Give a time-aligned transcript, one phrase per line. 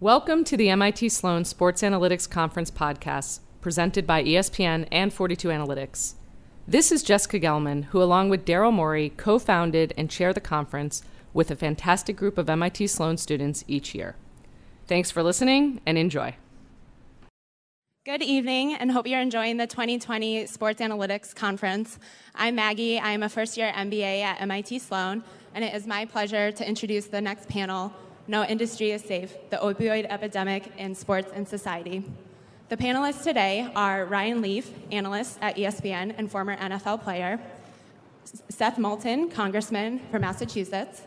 [0.00, 6.16] Welcome to the MIT Sloan Sports Analytics Conference podcast, presented by ESPN and 42 Analytics.
[6.68, 11.02] This is Jessica Gelman, who, along with Daryl Morey, co founded and chair the conference
[11.32, 14.16] with a fantastic group of MIT Sloan students each year.
[14.86, 16.36] Thanks for listening and enjoy.
[18.04, 21.98] Good evening, and hope you're enjoying the 2020 Sports Analytics Conference.
[22.34, 23.00] I'm Maggie.
[23.00, 25.24] I'm a first year MBA at MIT Sloan,
[25.54, 27.94] and it is my pleasure to introduce the next panel
[28.28, 32.02] No Industry is Safe The Opioid Epidemic in Sports and Society.
[32.68, 37.38] The panelists today are Ryan Leaf, analyst at ESPN and former NFL player,
[38.48, 41.02] Seth Moulton, congressman from Massachusetts,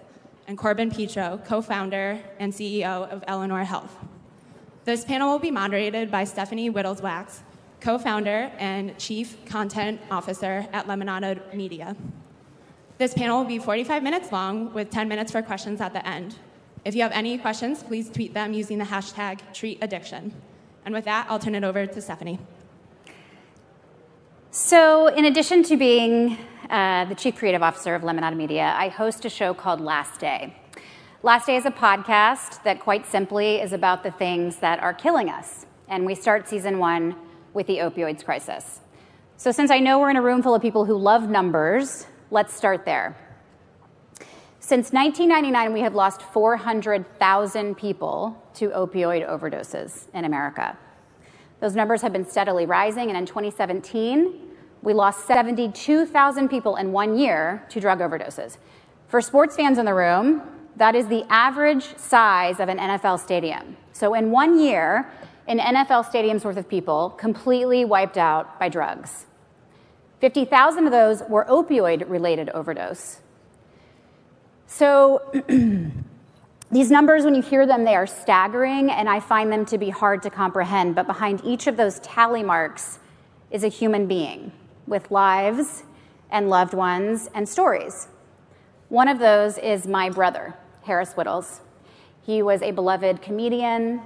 [0.48, 3.98] and Corbin Petro, co founder and CEO of Eleanor Health.
[4.86, 7.40] This panel will be moderated by Stephanie Wittels Wachs,
[7.82, 11.98] co founder and chief content officer at Lemonade Media.
[12.98, 16.36] This panel will be 45 minutes long with 10 minutes for questions at the end.
[16.86, 20.32] If you have any questions, please tweet them using the hashtag treataddiction.
[20.86, 22.40] And with that, I'll turn it over to Stephanie.
[24.52, 26.38] So, in addition to being
[26.70, 30.56] uh, the chief creative officer of Lemonade Media, I host a show called Last Day.
[31.22, 35.30] Last Day is a podcast that, quite simply, is about the things that are killing
[35.30, 35.66] us.
[35.90, 37.16] And we start season one
[37.54, 38.80] with the opioids crisis.
[39.36, 42.54] So, since I know we're in a room full of people who love numbers, let's
[42.54, 43.18] start there.
[44.70, 50.78] Since 1999, we have lost 400,000 people to opioid overdoses in America.
[51.60, 54.40] Those numbers have been steadily rising, and in 2017,
[54.84, 58.60] we lost 72,000 people in one year to drug overdoses.
[59.08, 60.44] For sports fans in the room,
[60.76, 63.76] that is the average size of an NFL stadium.
[63.94, 65.12] So, in one year,
[65.48, 69.26] an NFL stadium's worth of people completely wiped out by drugs.
[70.22, 73.22] 50,000 of those were opioid related overdose.
[74.72, 75.24] So,
[76.72, 79.90] these numbers, when you hear them, they are staggering, and I find them to be
[79.90, 80.94] hard to comprehend.
[80.94, 83.00] But behind each of those tally marks
[83.50, 84.52] is a human being
[84.86, 85.84] with lives
[86.30, 88.10] and loved ones and stories.
[88.90, 90.54] One of those is my brother,
[90.84, 91.62] Harris Wittels.
[92.22, 94.02] He was a beloved comedian,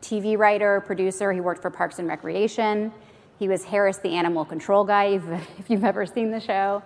[0.00, 1.32] TV writer, producer.
[1.32, 2.92] He worked for Parks and Recreation.
[3.40, 5.20] He was Harris the Animal Control Guy,
[5.58, 6.84] if you've ever seen the show.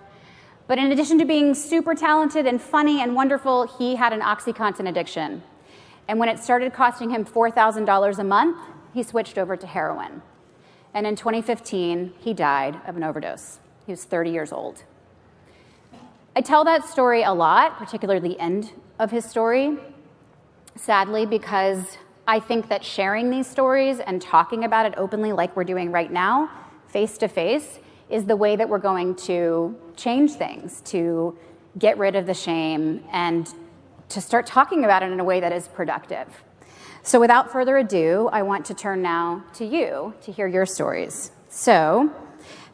[0.69, 4.87] But in addition to being super talented and funny and wonderful, he had an Oxycontin
[4.87, 5.43] addiction.
[6.07, 8.59] And when it started costing him $4,000 a month,
[8.93, 10.23] he switched over to heroin.
[10.93, 13.61] And in 2015, he died of an overdose.
[13.87, 14.85] He was 30 years old.
[16.37, 19.79] I tell that story a lot, particularly the end of his story,
[20.77, 21.97] sadly, because
[22.27, 26.13] I think that sharing these stories and talking about it openly, like we're doing right
[26.13, 26.51] now,
[26.89, 27.79] face to face,
[28.11, 31.37] is the way that we're going to change things, to
[31.79, 33.53] get rid of the shame, and
[34.09, 36.27] to start talking about it in a way that is productive.
[37.03, 41.31] So, without further ado, I want to turn now to you to hear your stories.
[41.49, 42.13] So,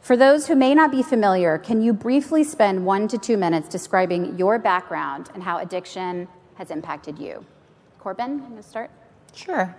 [0.01, 3.67] for those who may not be familiar, can you briefly spend one to two minutes
[3.67, 7.45] describing your background and how addiction has impacted you?
[7.99, 8.91] Corbin, you want to start?
[9.33, 9.75] Sure.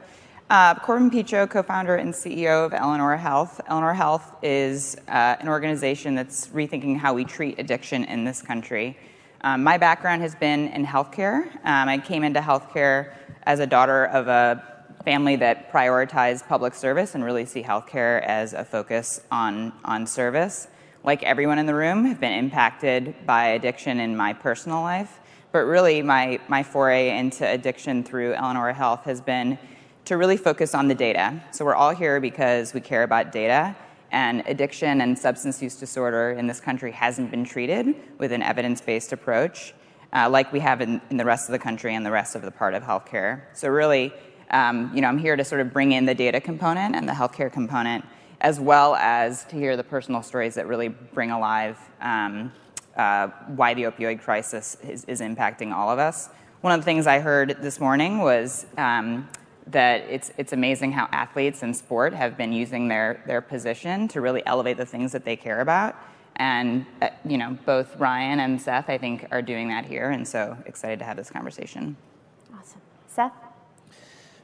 [0.48, 3.60] Uh, Corbin Petro, co-founder and CEO of Eleanor Health.
[3.66, 8.96] Eleanor Health is uh, an organization that's rethinking how we treat addiction in this country.
[9.40, 11.52] Um, my background has been in healthcare.
[11.64, 17.16] Um, I came into healthcare as a daughter of a family that prioritized public service
[17.16, 20.68] and really see healthcare as a focus on, on service.
[21.02, 25.18] Like everyone in the room, have been impacted by addiction in my personal life.
[25.50, 29.58] But really, my, my foray into addiction through Eleanor Health has been
[30.06, 31.42] to really focus on the data.
[31.50, 33.76] So we're all here because we care about data.
[34.12, 38.80] And addiction and substance use disorder in this country hasn't been treated with an evidence
[38.80, 39.74] based approach
[40.12, 42.42] uh, like we have in, in, the rest of the country and the rest of
[42.42, 43.42] the part of healthcare.
[43.52, 44.12] So, really,
[44.50, 47.12] um, you know, I'm here to sort of bring in the data component and the
[47.12, 48.04] healthcare component,
[48.40, 52.52] as well as to hear the personal stories that really bring alive um,
[52.96, 56.30] uh, why the opioid crisis is, is, impacting all of us.
[56.62, 59.28] One of the things I heard this morning was um,
[59.68, 64.20] that it's, it's amazing how athletes in sport have been using their, their position to
[64.20, 65.96] really elevate the things that they care about.
[66.36, 70.10] And, uh, you know, both Ryan and Seth, I think, are doing that here.
[70.10, 71.96] And so excited to have this conversation.
[72.54, 72.80] Awesome.
[73.08, 73.32] Seth?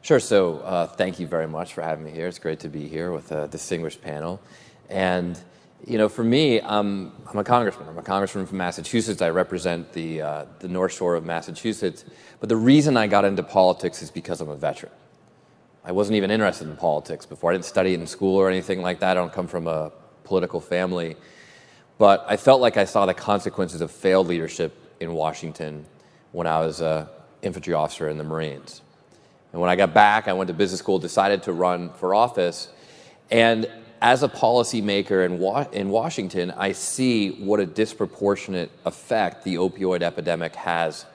[0.01, 0.19] Sure.
[0.19, 2.27] So uh, thank you very much for having me here.
[2.27, 4.41] It's great to be here with a distinguished panel.
[4.89, 5.39] And,
[5.87, 7.89] you know, for me, I'm, I'm a congressman.
[7.89, 9.23] I'm a congressman from Massachusetts.
[9.23, 12.05] I represent the, uh, the North Shore of Massachusetts.
[12.41, 14.93] But the reason I got into politics is because I'm a veteran.
[15.85, 17.51] I wasn't even interested in politics before.
[17.51, 19.13] I didn't study it in school or anything like that.
[19.13, 19.91] I don't come from a
[20.23, 21.17] political family.
[21.99, 25.85] But I felt like I saw the consequences of failed leadership in Washington
[26.31, 27.07] when I was an
[27.43, 28.81] infantry officer in the Marines.
[29.53, 32.69] And when I got back, I went to business school, decided to run for office.
[33.31, 33.69] And
[34.01, 40.03] as a policymaker in, Wa- in Washington, I see what a disproportionate effect the opioid
[40.03, 41.07] epidemic has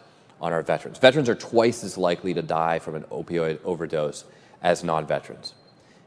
[0.42, 0.98] on our veterans.
[1.00, 4.26] Veterans are twice as likely to die from an opioid overdose
[4.62, 5.54] as non veterans.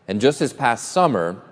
[0.09, 1.43] And just this past summer,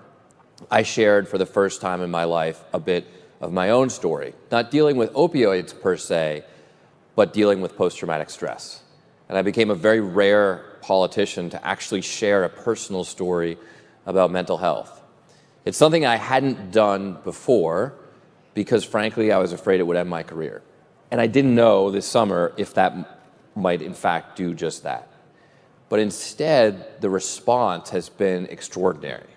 [0.69, 3.07] I shared for the first time in my life a bit
[3.39, 6.43] of my own story, not dealing with opioids per se,
[7.15, 8.83] but dealing with post traumatic stress.
[9.29, 13.57] And I became a very rare politician to actually share a personal story
[14.05, 15.01] about mental health.
[15.65, 17.93] It's something I hadn't done before
[18.53, 20.61] because, frankly, I was afraid it would end my career.
[21.11, 23.19] And I didn't know this summer if that
[23.55, 25.08] might, in fact, do just that.
[25.89, 29.27] But instead, the response has been extraordinary.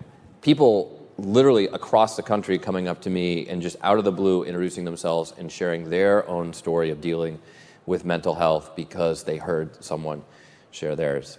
[0.41, 4.43] People literally across the country coming up to me and just out of the blue
[4.43, 7.39] introducing themselves and sharing their own story of dealing
[7.85, 10.23] with mental health because they heard someone
[10.71, 11.37] share theirs.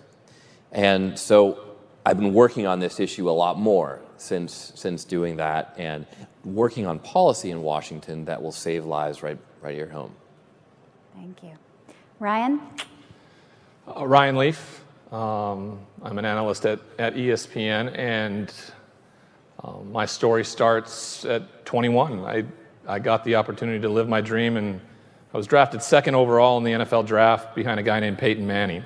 [0.73, 5.75] And so I've been working on this issue a lot more since, since doing that
[5.79, 6.07] and
[6.45, 10.15] working on policy in Washington that will save lives right, right here at home.
[11.15, 11.53] Thank you.
[12.19, 12.61] Ryan?
[13.87, 14.84] Uh, Ryan Leaf.
[15.15, 18.53] Um, I'm an analyst at, at ESPN, and
[19.63, 22.25] um, my story starts at 21.
[22.25, 22.45] I,
[22.89, 24.81] I got the opportunity to live my dream, and
[25.33, 28.83] I was drafted second overall in the NFL draft behind a guy named Peyton Manning.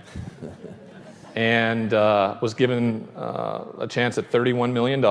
[1.34, 5.02] and uh, was given uh, a chance at $31 million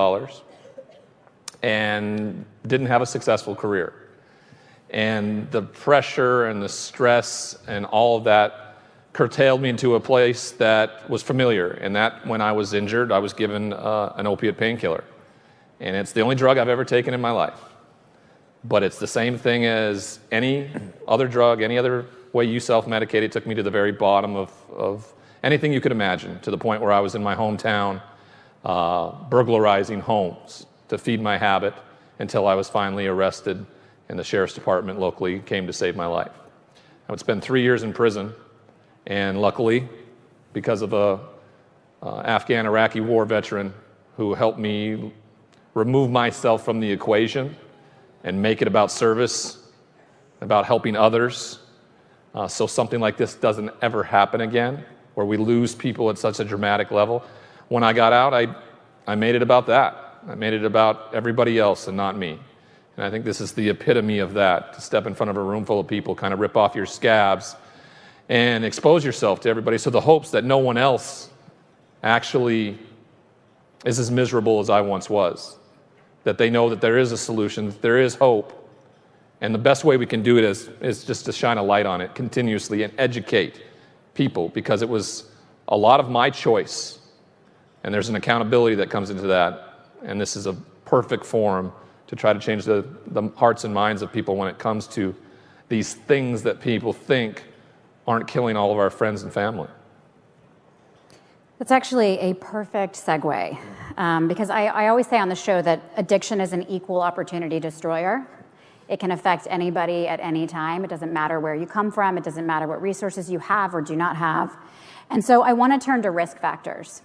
[1.64, 4.12] and didn't have a successful career.
[4.92, 8.67] And the pressure and the stress and all of that
[9.18, 11.72] curtailed me into a place that was familiar.
[11.72, 15.04] And that, when I was injured, I was given uh, an opiate painkiller.
[15.80, 17.60] And it's the only drug I've ever taken in my life.
[18.64, 20.70] But it's the same thing as any
[21.08, 23.24] other drug, any other way you self medicate.
[23.24, 25.12] It took me to the very bottom of, of
[25.42, 28.00] anything you could imagine, to the point where I was in my hometown
[28.64, 31.74] uh, burglarizing homes to feed my habit
[32.20, 33.66] until I was finally arrested
[34.10, 36.32] and the sheriff's department locally came to save my life.
[37.10, 38.34] I would spend three years in prison,
[39.08, 39.88] and luckily,
[40.52, 41.20] because of a
[42.04, 43.74] uh, Afghan Iraqi war veteran
[44.18, 45.14] who helped me
[45.74, 47.56] remove myself from the equation
[48.26, 49.58] and make it about service,
[50.42, 51.60] about helping others,
[52.36, 54.84] uh, so something like this doesn't ever happen again,
[55.16, 57.24] where we lose people at such a dramatic level.
[57.70, 58.54] When I got out, I,
[59.08, 60.20] I made it about that.
[60.28, 62.40] I made it about everybody else and not me.
[62.98, 65.42] And I think this is the epitome of that to step in front of a
[65.42, 67.56] room full of people, kind of rip off your scabs,
[68.30, 69.78] and expose yourself to everybody.
[69.78, 71.30] So the hopes that no one else
[72.04, 72.78] actually
[73.86, 75.58] is as miserable as I once was,
[76.24, 78.54] that they know that there is a solution, that there is hope.
[79.40, 81.86] And the best way we can do it is, is just to shine a light
[81.86, 83.64] on it continuously and educate
[84.14, 85.30] people because it was
[85.68, 87.00] a lot of my choice.
[87.84, 89.92] And there's an accountability that comes into that.
[90.04, 90.54] And this is a
[90.86, 91.72] perfect forum
[92.08, 95.16] to try to change the, the hearts and minds of people when it comes to
[95.70, 97.44] these things that people think
[98.08, 99.68] aren't killing all of our friends and family.
[101.60, 103.58] That's actually a perfect segue
[103.98, 107.60] um, because I, I always say on the show that addiction is an equal opportunity
[107.60, 108.28] destroyer.
[108.88, 110.86] It can affect anybody at any time.
[110.86, 113.82] It doesn't matter where you come from, it doesn't matter what resources you have or
[113.82, 114.56] do not have.
[115.10, 117.02] And so I want to turn to risk factors.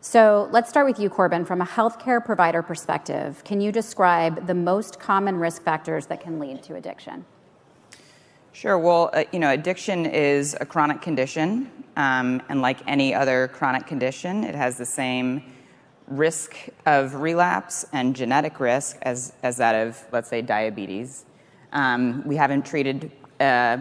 [0.00, 1.44] So let's start with you, Corbin.
[1.44, 6.38] From a healthcare provider perspective, can you describe the most common risk factors that can
[6.38, 7.26] lead to addiction?
[8.52, 8.76] Sure.
[8.78, 13.86] Well, uh, you know, addiction is a chronic condition, um, and like any other chronic
[13.86, 15.42] condition, it has the same
[16.08, 21.24] risk of relapse and genetic risk as, as that of, let's say, diabetes.
[21.72, 23.78] Um, we haven't treated uh,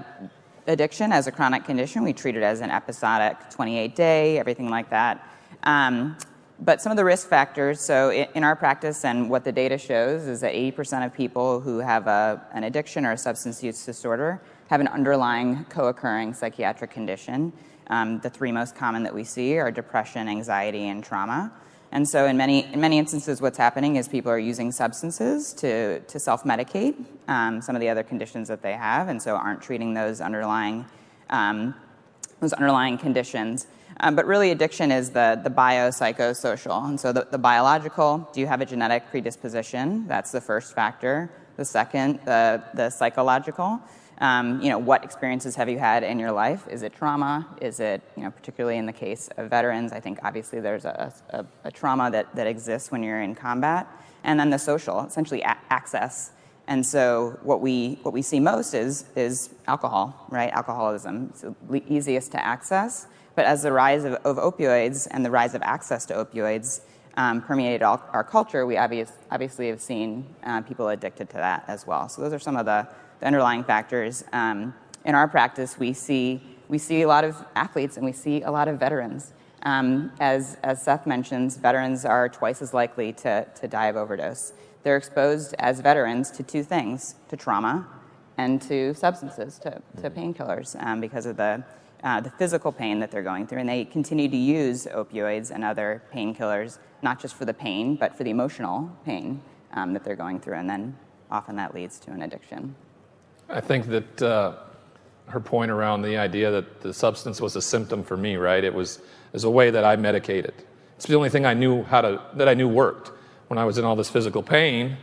[0.68, 2.04] addiction as a chronic condition.
[2.04, 5.28] We treat it as an episodic 28 day, everything like that.
[5.64, 6.16] Um,
[6.60, 10.28] but some of the risk factors, so in our practice and what the data shows
[10.28, 14.42] is that 80% of people who have a, an addiction or a substance use disorder
[14.70, 17.52] have an underlying co occurring psychiatric condition.
[17.88, 21.52] Um, the three most common that we see are depression, anxiety, and trauma.
[21.92, 26.00] And so, in many, in many instances, what's happening is people are using substances to,
[26.02, 26.96] to self medicate
[27.28, 30.86] um, some of the other conditions that they have, and so aren't treating those underlying,
[31.32, 31.74] um,
[32.40, 33.66] those underlying conditions.
[34.02, 36.88] Um, but really, addiction is the, the biopsychosocial.
[36.88, 40.08] And so, the, the biological do you have a genetic predisposition?
[40.08, 41.32] That's the first factor.
[41.56, 43.82] The second, the, the psychological.
[44.22, 46.68] Um, you know, what experiences have you had in your life?
[46.70, 47.48] Is it trauma?
[47.62, 51.14] Is it, you know, particularly in the case of veterans, I think obviously there's a,
[51.30, 53.88] a, a trauma that, that exists when you're in combat.
[54.26, 56.32] And then the social, essentially a- access.
[56.68, 60.52] And so what we, what we see most is, is alcohol, right?
[60.52, 61.30] Alcoholism.
[61.30, 63.08] It's the easiest to access,
[63.40, 66.82] But as the rise of, of opioids and the rise of access to opioids
[67.16, 71.64] um, permeated all, our culture, we obvious, obviously have seen uh, people addicted to that
[71.70, 72.10] as well.
[72.10, 72.86] So those are some of the,
[73.20, 74.24] the underlying factors.
[74.34, 74.74] Um,
[75.06, 78.52] in our practice, we see, we see a lot of athletes and we see a
[78.52, 79.34] lot of veterans.
[79.64, 84.54] Um, as, as Seth mentions, veterans are twice as likely to, to die of overdose.
[84.84, 87.88] They're exposed as veterans to two things to trauma
[88.38, 91.62] and to substances, to, to painkillers, um, because of the,
[92.04, 93.60] uh, the physical pain that they're going through.
[93.60, 98.16] And they continue to use opioids and other painkillers, not just for the pain, but
[98.16, 99.42] for the emotional pain
[99.74, 100.56] um, that they're going through.
[100.56, 100.98] And then
[101.30, 102.76] often that leads to an addiction.
[103.50, 104.54] I think that uh,
[105.28, 108.64] her point around the idea that the substance was a symptom for me, right?
[108.64, 110.54] It was, it was a way that I medicated.
[110.98, 113.12] It's the only thing I knew how to, that I knew worked.
[113.48, 114.98] When I was in all this physical pain,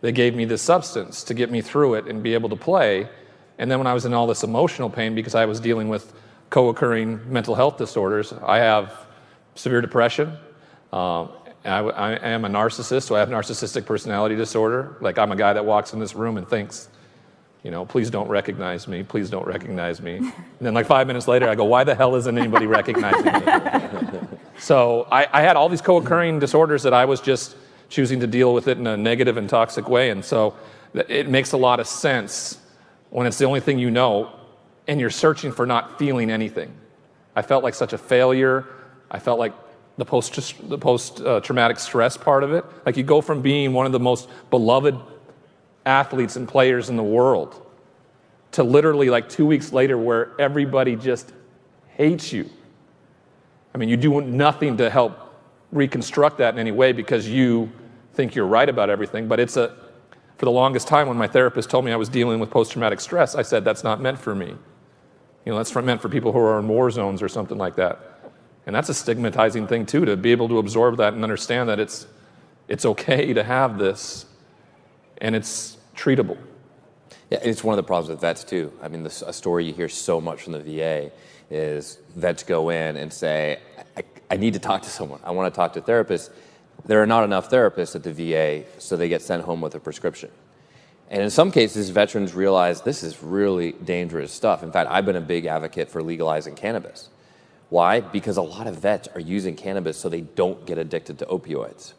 [0.00, 3.08] they gave me this substance to get me through it and be able to play.
[3.58, 6.12] And then when I was in all this emotional pain because I was dealing with
[6.50, 9.06] co occurring mental health disorders, I have
[9.54, 10.36] severe depression.
[10.92, 11.30] Um,
[11.64, 14.96] I, I, am a narcissist, so I have narcissistic personality disorder.
[15.00, 16.88] Like, I'm a guy that walks in this room and thinks,
[17.62, 20.16] you know, please don't recognize me, please don't recognize me.
[20.16, 24.28] And then, like, five minutes later, I go, why the hell isn't anybody recognizing me?
[24.58, 27.56] so I, I had all these co occurring disorders that I was just
[27.88, 30.10] choosing to deal with it in a negative and toxic way.
[30.10, 30.54] And so
[30.94, 32.58] it makes a lot of sense
[33.10, 34.32] when it's the only thing you know
[34.86, 36.72] and you're searching for not feeling anything.
[37.36, 38.66] I felt like such a failure.
[39.10, 39.52] I felt like
[39.96, 42.64] the post the post uh, traumatic stress part of it.
[42.86, 44.98] Like you go from being one of the most beloved
[45.88, 47.64] athletes and players in the world
[48.52, 51.32] to literally like 2 weeks later where everybody just
[51.96, 52.48] hates you.
[53.74, 55.18] I mean, you do nothing to help
[55.72, 57.70] reconstruct that in any way because you
[58.14, 59.28] think you're right about everything.
[59.28, 59.76] But it's a,
[60.36, 63.00] for the longest time, when my therapist told me I was dealing with post traumatic
[63.00, 64.46] stress, I said, that's not meant for me.
[64.46, 68.00] You know, that's meant for people who are in war zones or something like that.
[68.66, 71.80] And that's a stigmatizing thing, too, to be able to absorb that and understand that
[71.80, 72.06] it's,
[72.68, 74.26] it's okay to have this
[75.20, 76.38] and it's treatable.
[77.30, 78.72] Yeah, it's one of the problems with vets, too.
[78.82, 81.10] I mean, this, a story you hear so much from the VA
[81.50, 83.58] is vets go in and say,
[83.96, 85.20] I, I need to talk to someone.
[85.24, 86.30] I want to talk to a therapist.
[86.86, 89.80] There are not enough therapists at the VA, so they get sent home with a
[89.80, 90.30] prescription.
[91.10, 94.62] And in some cases, veterans realize this is really dangerous stuff.
[94.62, 97.08] In fact, I've been a big advocate for legalizing cannabis.
[97.70, 98.00] Why?
[98.00, 101.94] Because a lot of vets are using cannabis so they don't get addicted to opioids.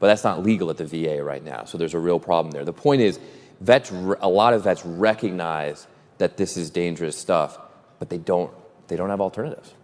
[0.00, 2.64] But that's not legal at the VA right now, so there's a real problem there.
[2.64, 3.18] The point is,
[3.60, 5.86] vets, a lot of vets recognize
[6.18, 7.58] that this is dangerous stuff,
[7.98, 8.52] but they don't,
[8.88, 9.74] they don't have alternatives.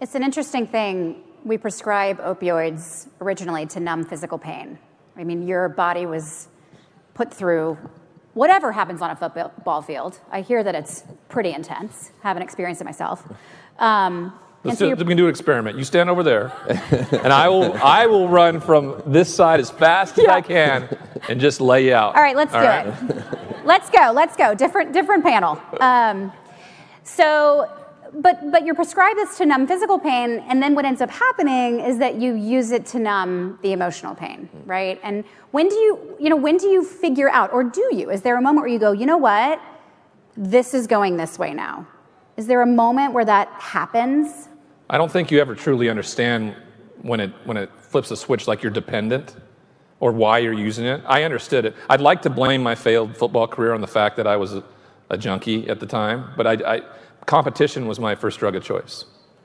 [0.00, 1.22] It's an interesting thing.
[1.44, 4.78] We prescribe opioids originally to numb physical pain.
[5.16, 6.48] I mean, your body was
[7.14, 7.76] put through
[8.34, 10.20] whatever happens on a football field.
[10.30, 12.12] I hear that it's pretty intense.
[12.22, 13.24] Haven't experienced it myself.
[13.80, 15.78] Um, Let's do, we can do an experiment.
[15.78, 16.52] You stand over there,
[17.22, 20.34] and I will I will run from this side as fast as yeah.
[20.34, 20.98] I can,
[21.28, 22.16] and just lay you out.
[22.16, 22.86] All right, let's All do right?
[22.86, 23.64] it.
[23.64, 24.10] let's go.
[24.12, 24.54] Let's go.
[24.54, 25.60] Different different panel.
[25.80, 26.32] Um,
[27.04, 27.70] so
[28.14, 31.80] but but you're prescribed this to numb physical pain and then what ends up happening
[31.80, 36.16] is that you use it to numb the emotional pain right and when do you
[36.18, 38.72] you know when do you figure out or do you is there a moment where
[38.72, 39.60] you go you know what
[40.36, 41.86] this is going this way now
[42.38, 44.48] is there a moment where that happens
[44.88, 46.56] i don't think you ever truly understand
[47.02, 49.36] when it when it flips a switch like you're dependent
[50.00, 53.46] or why you're using it i understood it i'd like to blame my failed football
[53.46, 54.64] career on the fact that i was a,
[55.10, 56.82] a junkie at the time but I, I
[57.28, 59.04] competition was my first drug of choice.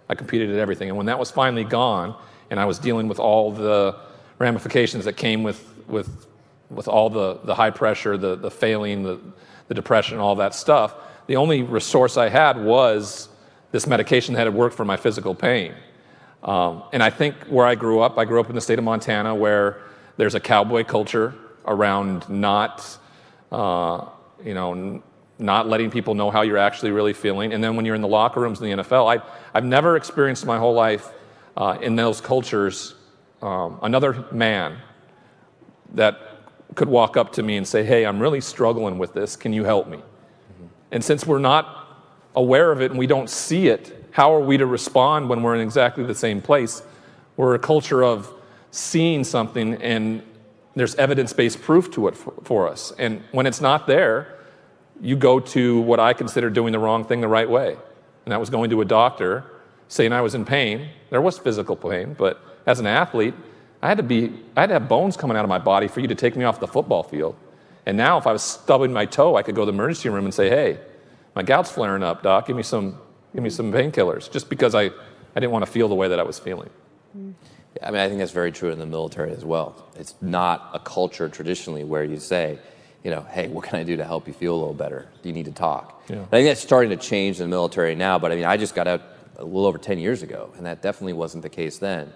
[0.10, 0.88] I competed at everything.
[0.88, 2.16] And when that was finally gone,
[2.50, 4.00] and I was dealing with all the
[4.40, 6.26] ramifications that came with, with,
[6.70, 9.20] with all the, the high pressure, the, the failing, the,
[9.68, 10.96] the depression, all that stuff,
[11.27, 13.30] the only resource I had was
[13.72, 15.74] this medication that had worked for my physical pain.
[16.44, 18.86] Um, and I think where I grew up, I grew up in the state of
[18.86, 19.82] Montana where
[20.18, 21.34] there's a cowboy culture
[21.65, 22.98] around not,
[23.51, 24.06] uh,
[24.44, 25.01] you know,
[25.39, 27.53] not letting people know how you're actually really feeling.
[27.53, 30.46] And then when you're in the locker rooms in the NFL, I, I've never experienced
[30.46, 31.10] my whole life
[31.56, 32.96] uh, in those cultures
[33.44, 34.77] um, another man
[35.96, 36.18] that
[36.75, 39.36] could walk up to me and say, Hey, I'm really struggling with this.
[39.36, 40.00] Can you help me?
[40.94, 41.88] And since we're not
[42.36, 45.56] aware of it and we don't see it, how are we to respond when we're
[45.56, 46.84] in exactly the same place?
[47.36, 48.32] We're a culture of
[48.70, 50.22] seeing something and
[50.76, 52.94] there's evidence based proof to it for, for us.
[53.00, 54.40] And when it's not there,
[55.02, 57.76] you go to what I consider doing the wrong thing the right way.
[58.26, 59.46] And that was going to a doctor,
[59.88, 60.90] saying I was in pain.
[61.10, 63.34] There was physical pain, but as an athlete,
[63.82, 66.02] I had to be I had to have bones coming out of my body for
[66.02, 67.36] you to take me off the football field.
[67.86, 70.25] And now if I was stubbing my toe, I could go to the emergency room
[70.25, 70.80] and say, "Hey,
[71.36, 72.48] my gout's flaring up, doc.
[72.48, 72.98] Give me some
[73.34, 74.92] give me some painkillers, just because I, I
[75.36, 76.70] didn't want to feel the way that I was feeling.
[77.82, 79.88] I mean, I think that's very true in the military as well.
[79.96, 82.60] It's not a culture traditionally where you say,
[83.04, 85.08] you know, hey, what can I do to help you feel a little better?
[85.22, 86.04] Do you need to talk?
[86.08, 86.22] Yeah.
[86.22, 88.75] I think that's starting to change in the military now, but I mean, I just
[88.75, 89.02] got out
[89.38, 92.13] a little over 10 years ago, and that definitely wasn't the case then.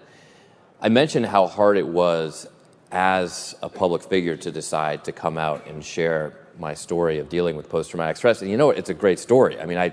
[0.80, 2.46] I mentioned how hard it was
[2.90, 7.56] as a public figure to decide to come out and share my story of dealing
[7.56, 8.42] with post traumatic stress.
[8.42, 8.78] And you know what?
[8.78, 9.60] It's a great story.
[9.60, 9.92] I mean, I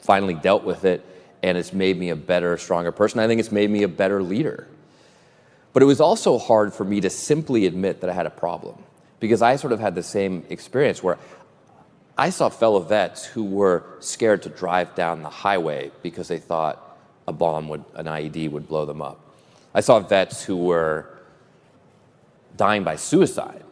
[0.00, 1.04] finally dealt with it,
[1.42, 3.20] and it's made me a better, stronger person.
[3.20, 4.66] I think it's made me a better leader.
[5.72, 8.82] But it was also hard for me to simply admit that I had a problem
[9.20, 11.18] because I sort of had the same experience where
[12.16, 16.96] I saw fellow vets who were scared to drive down the highway because they thought
[17.26, 19.20] a bomb would, an IED would blow them up.
[19.74, 21.13] I saw vets who were
[22.56, 23.64] dying by suicide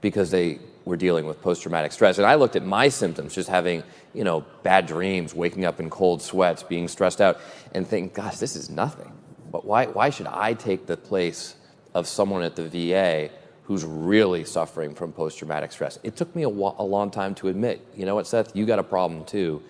[0.00, 2.18] because they were dealing with post traumatic stress.
[2.18, 3.82] And I looked at my symptoms, just having,
[4.14, 7.38] you know, bad dreams, waking up in cold sweats, being stressed out,
[7.74, 9.12] and think, gosh, this is nothing.
[9.50, 11.56] But why, why should I take the place
[11.94, 13.30] of someone at the VA
[13.64, 15.98] who's really suffering from post traumatic stress?
[16.02, 18.64] It took me a, wa- a long time to admit, you know what, Seth, you
[18.64, 19.62] got a problem too,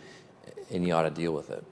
[0.70, 1.64] and you ought to deal with it.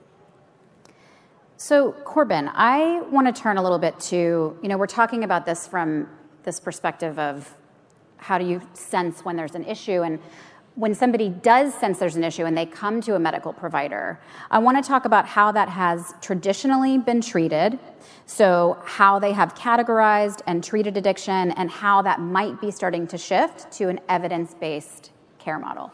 [1.57, 5.45] So, Corbin, I want to turn a little bit to, you know, we're talking about
[5.45, 6.09] this from
[6.45, 7.55] this perspective of
[8.19, 10.19] how do you sense when there's an issue and
[10.79, 14.59] when somebody does sense there's an issue and they come to a medical provider, I
[14.61, 17.81] want to talk about how that has traditionally been treated.
[18.27, 23.19] So, how they have categorized and treated addiction, and how that might be starting to
[23.19, 25.91] shift to an evidence based care model.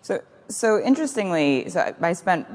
[0.00, 2.46] So, so interestingly, so I spent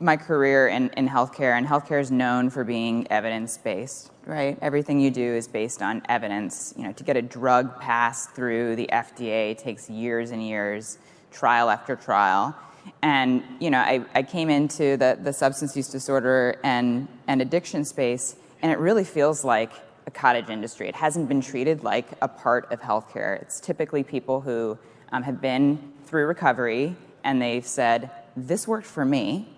[0.00, 4.58] my career in, in healthcare, and healthcare is known for being evidence based, right?
[4.60, 6.74] Everything you do is based on evidence.
[6.76, 10.98] You know, to get a drug passed through the FDA takes years and years,
[11.30, 12.54] trial after trial.
[13.02, 17.84] And, you know, I, I came into the, the substance use disorder and, and addiction
[17.84, 19.72] space, and it really feels like
[20.06, 20.88] a cottage industry.
[20.88, 23.40] It hasn't been treated like a part of healthcare.
[23.42, 24.78] It's typically people who
[25.10, 26.94] um, have been through recovery
[27.24, 29.48] and they've said, This worked for me,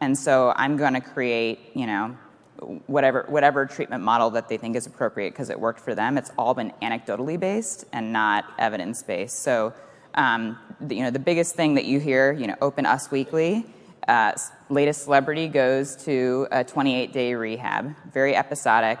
[0.00, 2.16] and so I'm going to create, you know,
[2.86, 6.16] whatever whatever treatment model that they think is appropriate because it worked for them.
[6.16, 9.40] It's all been anecdotally based and not evidence based.
[9.40, 9.74] So,
[10.14, 13.66] um, the, you know, the biggest thing that you hear, you know, Open Us Weekly.
[14.08, 14.32] Uh,
[14.70, 18.98] latest celebrity goes to a 28 day rehab, very episodic.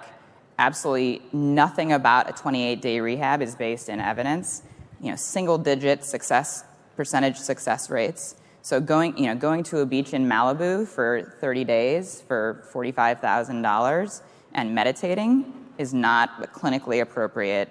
[0.58, 4.62] Absolutely nothing about a 28 day rehab is based in evidence.
[5.00, 6.64] You know, single digit success
[6.96, 8.36] percentage success rates.
[8.66, 14.22] So going, you know, going to a beach in Malibu for 30 days for $45,000
[14.54, 17.68] and meditating is not a clinically appropriate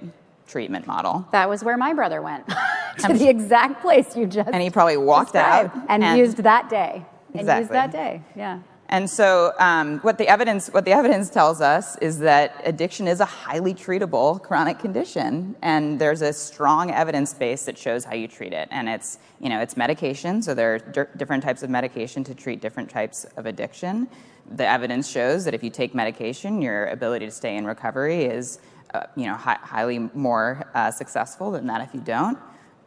[0.48, 1.28] treatment model.
[1.34, 2.48] That was where my brother went
[3.00, 6.70] to the exact place you just and he probably walked out and, and, used that
[6.70, 7.06] day.
[7.34, 7.40] Exactly.
[7.40, 8.22] And used that day.
[8.34, 8.60] Yeah.
[8.96, 13.20] And so, um, what the evidence what the evidence tells us is that addiction is
[13.20, 18.30] a highly treatable chronic condition, and there's a strong evidence base that shows how you
[18.30, 18.70] treat it.
[18.72, 22.62] And it's you know it's medication, so there are different types of medication to treat
[22.62, 24.08] different types of addiction.
[24.50, 28.60] The evidence shows that if you take medication, your ability to stay in recovery is
[28.94, 32.38] uh, you know hi- highly more uh, successful than that if you don't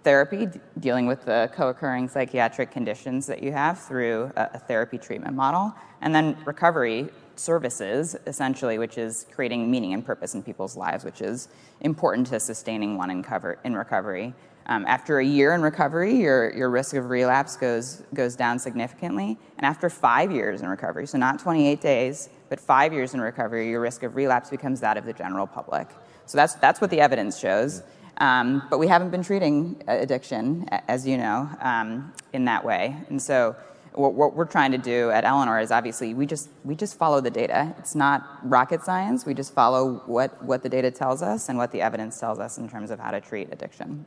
[0.09, 0.49] therapy,
[0.81, 5.75] dealing with the co occurring psychiatric conditions that you have through a, therapy treatment model,
[6.01, 11.21] and then recovery services, essentially, which is creating meaning and purpose in people's lives, which
[11.21, 11.49] is
[11.83, 14.33] important to sustaining one in, cover, in recovery.
[14.65, 19.37] Um, after a year in recovery, your, your risk of relapse goes, goes down significantly.
[19.59, 23.69] And after five years in recovery, so not 28 days, but five years in recovery,
[23.69, 25.87] your risk of relapse becomes that of the general public.
[26.25, 27.83] So that's, that's what the evidence shows.
[28.19, 32.97] Um, but we haven't been treating addiction, as you know, um, in that way.
[33.09, 33.55] And so,
[33.93, 37.21] what, what, we're trying to do at Eleanor is obviously we just we just follow
[37.21, 37.75] the data.
[37.79, 39.25] It's not rocket science.
[39.25, 42.59] We just follow what what the data tells us and what the evidence tells us
[42.59, 44.05] in terms of how to treat addiction.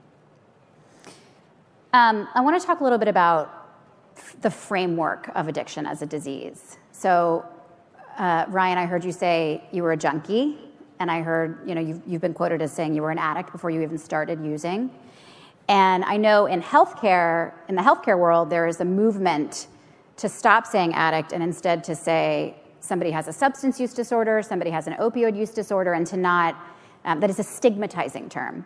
[1.94, 3.50] Um, I want to talk a little bit about
[4.42, 6.78] the framework of addiction as a disease.
[6.92, 7.46] So,
[8.18, 10.58] uh, Ryan, I heard you say you were a junkie
[11.02, 13.52] and I heard, you know, you've, you've been quoted as saying you were an addict
[13.52, 14.92] before you even started using.
[15.68, 19.66] And I know in healthcare, in the healthcare world, there is a movement
[20.18, 24.70] to stop saying addict and instead to say somebody has a substance use disorder, somebody
[24.70, 26.56] has an opioid use disorder, and to not,
[27.06, 28.64] um, that is a stigmatizing term.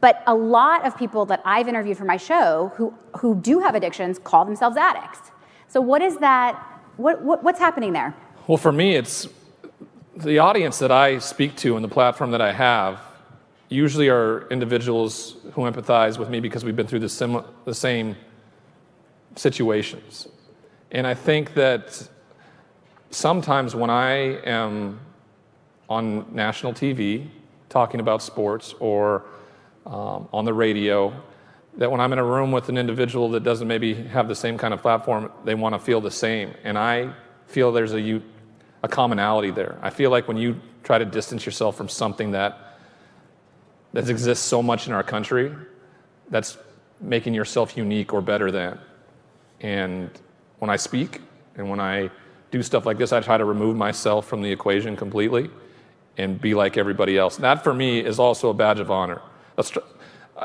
[0.00, 3.74] But a lot of people that I've interviewed for my show who, who do have
[3.74, 5.32] addictions call themselves addicts.
[5.66, 6.54] So, what is that?
[6.96, 8.14] What, what, what's happening there?
[8.46, 9.26] Well, for me, it's
[10.16, 13.00] the audience that I speak to and the platform that I have
[13.68, 18.16] usually are individuals who empathize with me because we've been through the, sim- the same
[19.36, 20.28] situations.
[20.90, 22.06] And I think that
[23.10, 25.00] sometimes when I am
[25.88, 27.28] on national TV
[27.70, 29.24] talking about sports or
[29.86, 31.14] um, on the radio,
[31.78, 34.58] that when I'm in a room with an individual that doesn't maybe have the same
[34.58, 36.52] kind of platform, they want to feel the same.
[36.64, 37.14] And I
[37.46, 38.22] feel there's a,
[38.82, 39.78] a commonality there.
[39.82, 42.76] I feel like when you try to distance yourself from something that,
[43.92, 45.54] that exists so much in our country,
[46.30, 46.58] that's
[47.00, 48.78] making yourself unique or better than.
[49.60, 50.10] And
[50.58, 51.20] when I speak
[51.56, 52.10] and when I
[52.50, 55.50] do stuff like this, I try to remove myself from the equation completely
[56.18, 57.36] and be like everybody else.
[57.38, 59.22] that for me is also a badge of honor.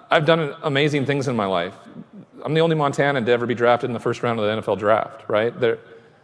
[0.10, 1.76] I've done amazing things in my life.
[2.44, 4.80] I'm the only Montanan to ever be drafted in the first round of the NFL
[4.80, 5.58] draft, right?
[5.60, 5.80] There,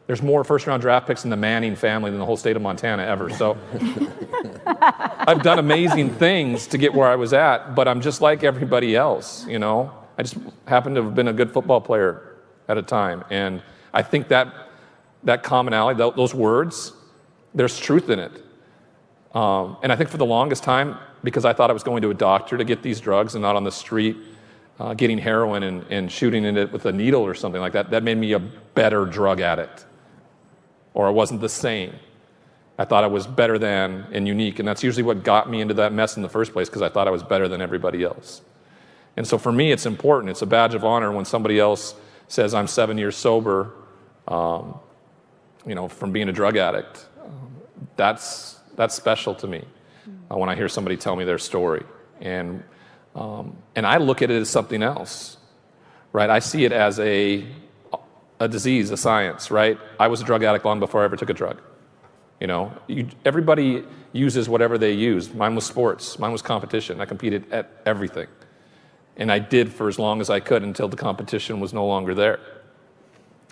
[0.08, 2.62] there's more first round draft picks in the Manning family than the whole state of
[2.62, 3.30] Montana ever.
[3.30, 3.58] So
[4.66, 8.96] I've done amazing things to get where I was at, but I'm just like everybody
[8.96, 9.94] else, you know?
[10.18, 10.38] I just
[10.68, 12.36] happen to have been a good football player
[12.68, 13.24] at a time.
[13.30, 13.64] And
[13.94, 14.54] I think that,
[15.24, 16.92] that commonality, those words,
[17.56, 18.32] there's truth in it.
[19.34, 22.10] Um, and I think for the longest time, because I thought I was going to
[22.10, 24.18] a doctor to get these drugs and not on the street
[24.80, 28.04] uh, getting heroin and, and shooting it with a needle or something like that, that
[28.04, 29.86] made me a better drug addict.
[30.94, 31.94] Or I wasn't the same.
[32.78, 34.60] I thought I was better than and unique.
[34.60, 36.90] And that's usually what got me into that mess in the first place because I
[36.90, 38.42] thought I was better than everybody else.
[39.16, 40.32] And so for me, it's important.
[40.32, 41.96] It's a badge of honor when somebody else
[42.28, 43.72] says, I'm seven years sober,
[44.28, 44.80] um,
[45.68, 47.06] you know, from being a drug addict.
[47.96, 49.64] That's, that's special to me
[50.32, 51.84] uh, when I hear somebody tell me their story.
[52.22, 52.64] And,
[53.16, 55.38] um, and I look at it as something else,
[56.12, 56.30] right?
[56.30, 57.46] I see it as a,
[58.44, 59.78] a disease, a science, right?
[60.00, 61.62] I was a drug addict long before I ever took a drug.
[62.40, 65.34] You know, you, everybody uses whatever they use.
[65.34, 67.00] Mine was sports, mine was competition.
[67.02, 68.28] I competed at everything.
[69.16, 72.14] And I did for as long as I could until the competition was no longer
[72.16, 72.40] there.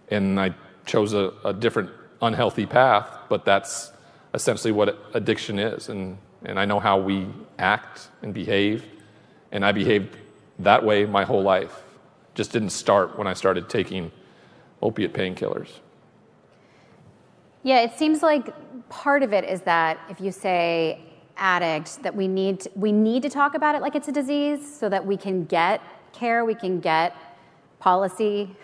[0.10, 1.90] And I chose a, a different
[2.22, 3.92] unhealthy path, but that's
[4.34, 5.90] essentially what addiction is.
[5.90, 7.28] And and I know how we
[7.60, 8.86] act and behave.
[9.52, 10.18] And I behaved
[10.60, 11.84] that way my whole life.
[12.34, 14.12] Just didn't start when I started taking
[14.82, 15.80] opiate painkillers.
[17.64, 18.50] Yeah, it seems like
[18.90, 21.00] part of it is that if you say
[21.38, 24.62] addict, that we need to, we need to talk about it like it's a disease
[24.80, 27.16] so that we can get care, we can get
[27.80, 28.56] policy,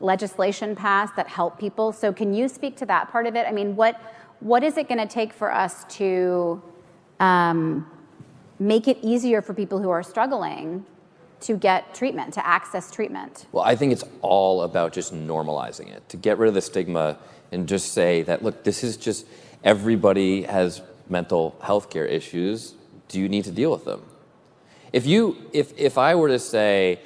[0.00, 1.92] legislation passed that help people.
[1.92, 3.46] So can you speak to that part of it?
[3.46, 4.00] I mean, what
[4.40, 6.62] what is it going to take for us to
[7.18, 7.90] um,
[8.60, 10.86] make it easier for people who are struggling
[11.40, 13.46] to get treatment, to access treatment?
[13.52, 17.18] Well, I think it's all about just normalizing it, to get rid of the stigma
[17.52, 19.26] and just say that, look, this is just
[19.64, 22.74] everybody has mental health care issues.
[23.08, 24.02] Do you need to deal with them?
[24.92, 27.00] If you, if, if I were to say,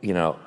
[0.00, 0.38] you know,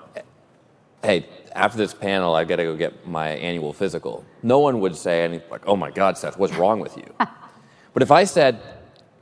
[1.04, 4.96] hey, after this panel, I've got to go get my annual physical, no one would
[4.96, 7.14] say anything like, oh my God, Seth, what's wrong with you?
[7.94, 8.62] but if I said,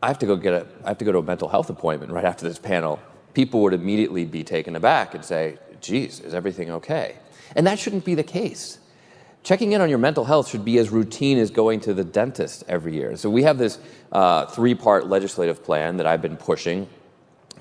[0.02, 2.12] I have to go get a, I have to go to a mental health appointment
[2.12, 3.00] right after this panel,
[3.38, 7.16] people would immediately be taken aback and say, geez, is everything okay?
[7.56, 8.80] And that shouldn't be the case.
[9.44, 12.64] Checking in on your mental health should be as routine as going to the dentist
[12.68, 13.16] every year.
[13.16, 13.78] So we have this
[14.12, 16.90] uh, three-part legislative plan that I've been pushing.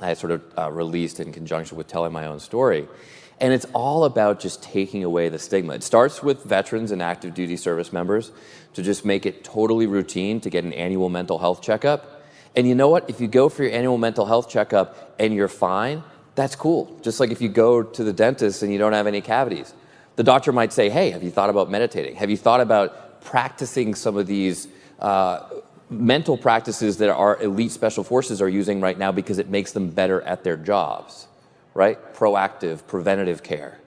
[0.00, 2.88] I sort of uh, released in conjunction with telling my own story.
[3.38, 5.74] And it's all about just taking away the stigma.
[5.74, 8.32] It starts with veterans and active duty service members
[8.72, 12.15] to just make it totally routine to get an annual mental health checkup
[12.56, 13.08] and you know what?
[13.10, 16.02] If you go for your annual mental health checkup and you're fine,
[16.34, 16.98] that's cool.
[17.02, 19.74] Just like if you go to the dentist and you don't have any cavities.
[20.16, 22.16] The doctor might say, Hey, have you thought about meditating?
[22.16, 24.68] Have you thought about practicing some of these
[25.00, 25.48] uh,
[25.90, 29.90] mental practices that our elite special forces are using right now because it makes them
[29.90, 31.28] better at their jobs,
[31.74, 32.14] right?
[32.14, 33.78] Proactive, preventative care.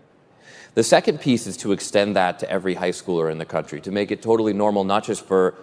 [0.75, 3.91] The second piece is to extend that to every high schooler in the country, to
[3.91, 5.55] make it totally normal, not just for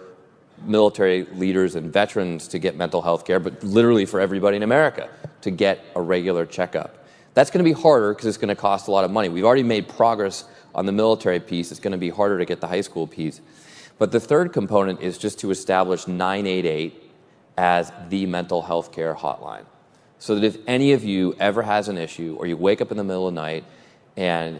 [0.65, 5.09] military leaders and veterans to get mental health care, but literally for everybody in America
[5.41, 7.05] to get a regular checkup.
[7.33, 9.29] That's going to be harder because it's going to cost a lot of money.
[9.29, 11.71] We've already made progress on the military piece.
[11.71, 13.41] It's going to be harder to get the high school piece.
[13.99, 17.03] But the third component is just to establish 988
[17.57, 19.65] as the mental health care hotline.
[20.19, 22.97] So that if any of you ever has an issue or you wake up in
[22.97, 23.65] the middle of the night
[24.15, 24.59] and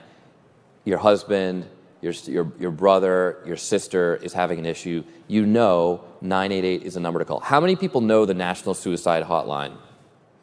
[0.85, 1.67] your husband,
[2.01, 6.99] your, your, your brother, your sister is having an issue, you know 988 is a
[6.99, 7.39] number to call.
[7.39, 9.77] How many people know the National Suicide Hotline?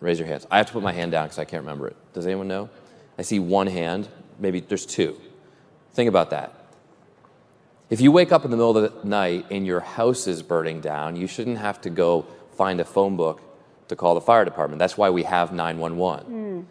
[0.01, 0.47] Raise your hands.
[0.51, 1.97] I have to put my hand down because I can't remember it.
[2.13, 2.69] Does anyone know?
[3.19, 4.09] I see one hand.
[4.39, 5.19] Maybe there's two.
[5.93, 6.53] Think about that.
[7.91, 10.81] If you wake up in the middle of the night and your house is burning
[10.81, 13.41] down, you shouldn't have to go find a phone book
[13.89, 14.79] to call the fire department.
[14.79, 16.27] That's why we have 911.
[16.27, 16.65] Mm.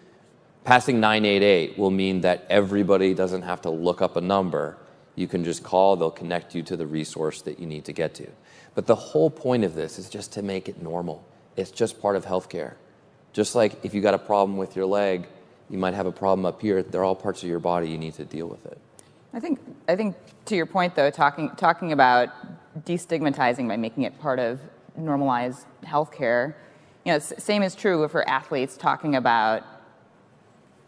[0.63, 4.77] Passing 988 will mean that everybody doesn't have to look up a number
[5.15, 8.15] You can just call, they'll connect you to the resource that you need to get
[8.15, 8.27] to.
[8.73, 11.23] But the whole point of this is just to make it normal.
[11.55, 12.73] It's just part of healthcare.
[13.31, 15.27] Just like if you got a problem with your leg,
[15.69, 16.81] you might have a problem up here.
[16.81, 17.89] They're all parts of your body.
[17.89, 18.77] You need to deal with it.
[19.33, 22.29] I think, I think to your point, though, talking, talking about
[22.85, 24.59] destigmatizing by making it part of
[24.95, 26.55] normalized healthcare,
[27.05, 29.63] you know, same is true for athletes talking about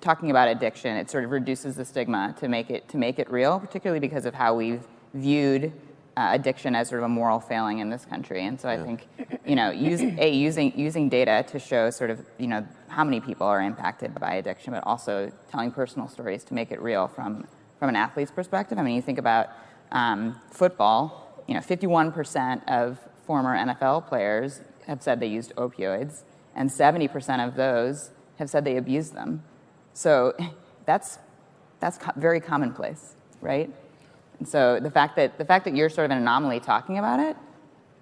[0.06, 0.96] talking about addiction.
[0.96, 4.26] It sort of reduces the stigma to make it to make it real, particularly because
[4.26, 5.74] of how we've viewed
[6.15, 8.46] uh, addiction as sort of a moral failing in this country.
[8.46, 9.08] And so I think,
[9.46, 13.20] you know, use, a using using data to show sort of you know how many
[13.20, 17.48] people are impacted by addiction, but also telling personal stories to make it real from
[17.80, 18.78] from an athlete's perspective.
[18.78, 19.50] I mean, you think about
[19.91, 21.44] um, football.
[21.48, 26.24] You know, 51% of former NFL players have said they used opioids,
[26.56, 29.44] and 70% of those have said they abused them.
[29.95, 30.36] So
[30.86, 31.19] that's
[31.79, 33.73] that's co- very commonplace, right?
[34.39, 37.19] And so the fact that the fact that you're sort of an anomaly talking about
[37.19, 37.38] it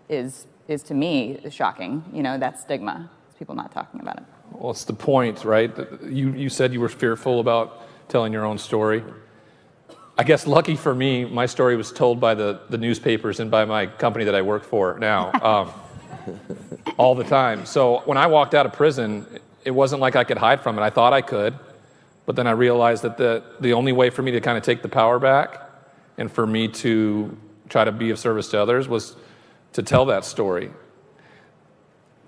[0.10, 2.04] is is to me shocking.
[2.12, 3.10] You know, that stigma.
[3.30, 4.24] It's People not talking about it.
[4.52, 5.72] Well, it's the point, right?
[6.04, 9.04] You you said you were fearful about telling your own story.
[10.18, 13.66] I guess lucky for me, my story was told by the, the newspapers and by
[13.66, 15.74] my company that I work for now um,
[16.98, 17.66] all the time.
[17.66, 19.26] So when I walked out of prison,
[19.66, 20.84] it wasn't like I could hide from it.
[20.84, 21.58] I thought I could,
[22.26, 24.82] but then I realized that the, the only way for me to kind of take
[24.82, 25.62] the power back
[26.18, 27.38] and for me to
[27.70, 29.16] try to be of service to others was
[29.74, 30.72] to tell that story.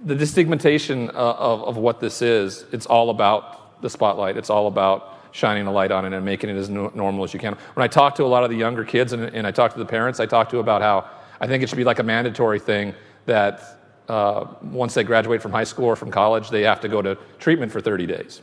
[0.04, 4.38] The destigmatization uh, of, of what this is, it's all about the spotlight.
[4.38, 7.34] It's all about shining a light on it and making it as no- normal as
[7.34, 7.54] you can.
[7.74, 9.80] When I talk to a lot of the younger kids and, and I talk to
[9.80, 12.60] the parents, I talk to about how I think it should be like a mandatory
[12.60, 12.94] thing
[13.26, 17.02] that uh, once they graduate from high school or from college, they have to go
[17.02, 18.42] to treatment for 30 days.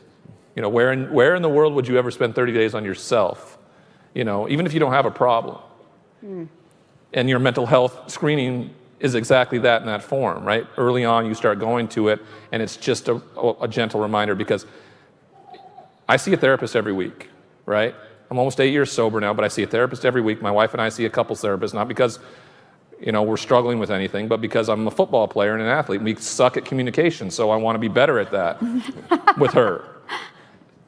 [0.55, 2.85] You know, where in, where in the world would you ever spend 30 days on
[2.85, 3.59] yourself?
[4.15, 5.59] You know, even if you don't have a problem.
[6.25, 6.49] Mm.
[7.15, 10.67] And your mental health screening is exactly that in that form, right?
[10.77, 12.21] Early on, you start going to it,
[12.53, 13.21] and it's just a,
[13.61, 14.65] a gentle reminder because
[16.09, 17.29] I see a therapist every week,
[17.67, 17.95] right?
[18.31, 20.41] I'm almost eight years sober now, but I see a therapist every week.
[20.41, 22.19] My wife and I see a couple therapists, not because
[23.01, 26.01] you know we're struggling with anything, but because I'm a football player and an athlete.
[26.01, 28.63] We suck at communication, so I want to be better at that
[29.37, 29.85] with her.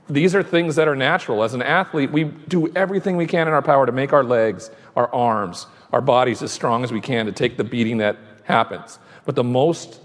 [0.08, 1.42] These are things that are natural.
[1.42, 4.70] As an athlete, we do everything we can in our power to make our legs,
[4.96, 8.98] our arms, our bodies as strong as we can to take the beating that happens.
[9.24, 10.00] But the most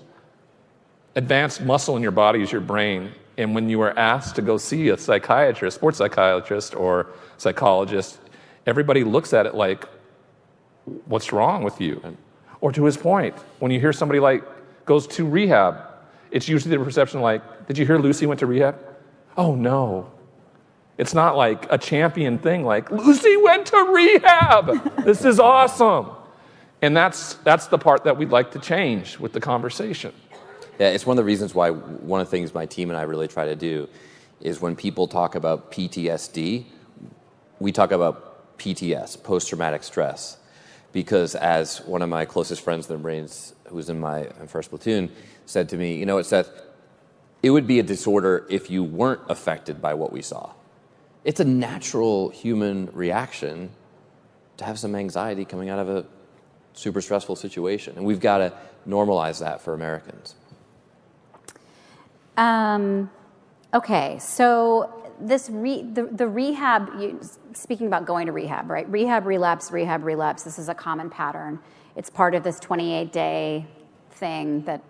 [1.15, 3.11] advanced muscle in your body is your brain.
[3.37, 7.07] And when you are asked to go see a psychiatrist, sports psychiatrist, or
[7.37, 8.19] psychologist,
[8.65, 9.85] everybody looks at it like,
[11.05, 12.17] what's wrong with you?
[12.61, 14.43] Or to his point, when you hear somebody like
[14.85, 15.77] goes to rehab,
[16.31, 18.77] it's usually the perception like, did you hear Lucy went to rehab?
[19.39, 20.11] Oh no.
[20.97, 25.05] It's not like a champion thing like, Lucy went to rehab.
[25.05, 26.07] this is awesome.
[26.81, 30.13] And that's, that's the part that we'd like to change with the conversation.
[30.77, 33.03] Yeah, it's one of the reasons why one of the things my team and I
[33.03, 33.87] really try to do
[34.41, 36.65] is when people talk about PTSD,
[37.59, 40.37] we talk about PTS, post traumatic stress.
[40.91, 44.69] Because as one of my closest friends in the Marines, who was in my first
[44.69, 45.09] platoon,
[45.45, 46.68] said to me, you know, what, that
[47.41, 50.51] it would be a disorder if you weren't affected by what we saw.
[51.23, 53.71] It's a natural human reaction
[54.57, 56.05] to have some anxiety coming out of a
[56.73, 57.95] super stressful situation.
[57.97, 58.53] And we've got to
[58.87, 60.35] normalize that for Americans.
[62.37, 63.09] Um,
[63.73, 67.19] okay, so this re, the, the rehab, you,
[67.53, 68.89] speaking about going to rehab, right?
[68.89, 70.43] Rehab, relapse, rehab, relapse.
[70.43, 71.59] This is a common pattern.
[71.95, 73.65] It's part of this 28 day
[74.11, 74.81] thing that,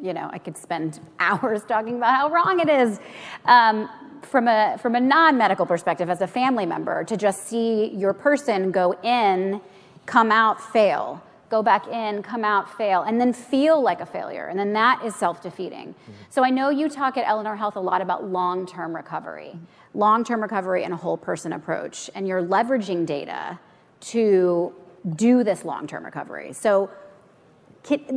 [0.00, 3.00] you know, I could spend hours talking about how wrong it is.
[3.44, 3.88] Um,
[4.22, 8.12] from a, from a non medical perspective, as a family member, to just see your
[8.12, 9.62] person go in,
[10.04, 14.46] come out, fail go back in, come out, fail, and then feel like a failure.
[14.46, 15.88] And then that is self defeating.
[15.88, 16.12] Mm-hmm.
[16.30, 19.58] So I know you talk at Eleanor Health a lot about long term recovery,
[19.92, 22.08] long term recovery and a whole person approach.
[22.14, 23.58] And you're leveraging data
[24.00, 24.72] to
[25.16, 26.52] do this long term recovery.
[26.52, 26.88] So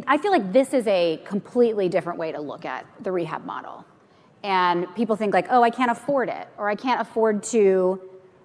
[0.08, 3.86] I feel like this is a completely different way to look at the rehab model.
[4.43, 8.02] And people think, like, oh, I can't afford it, or I can't afford to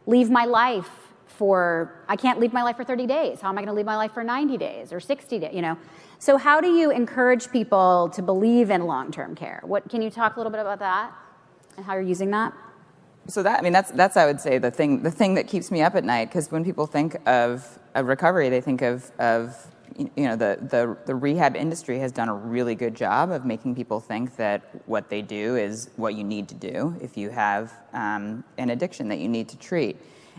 [0.06, 0.88] leave my life
[1.26, 3.40] for I can't leave my life for 30 days.
[3.40, 5.62] How am I going to leave my life for 90 days or 60 days, you
[5.62, 5.78] know?
[6.18, 9.60] So how do you encourage people to believe in long-term care?
[9.64, 11.12] What can you talk a little bit about that
[11.76, 12.52] and how you're using that?
[13.28, 15.70] So that I mean that's that's I would say the thing the thing that keeps
[15.70, 19.54] me up at night because when people think of, of recovery they think of of
[19.98, 23.74] you know the, the the rehab industry has done a really good job of making
[23.74, 27.72] people think that what they do is what you need to do if you have
[27.92, 29.96] um, an addiction that you need to treat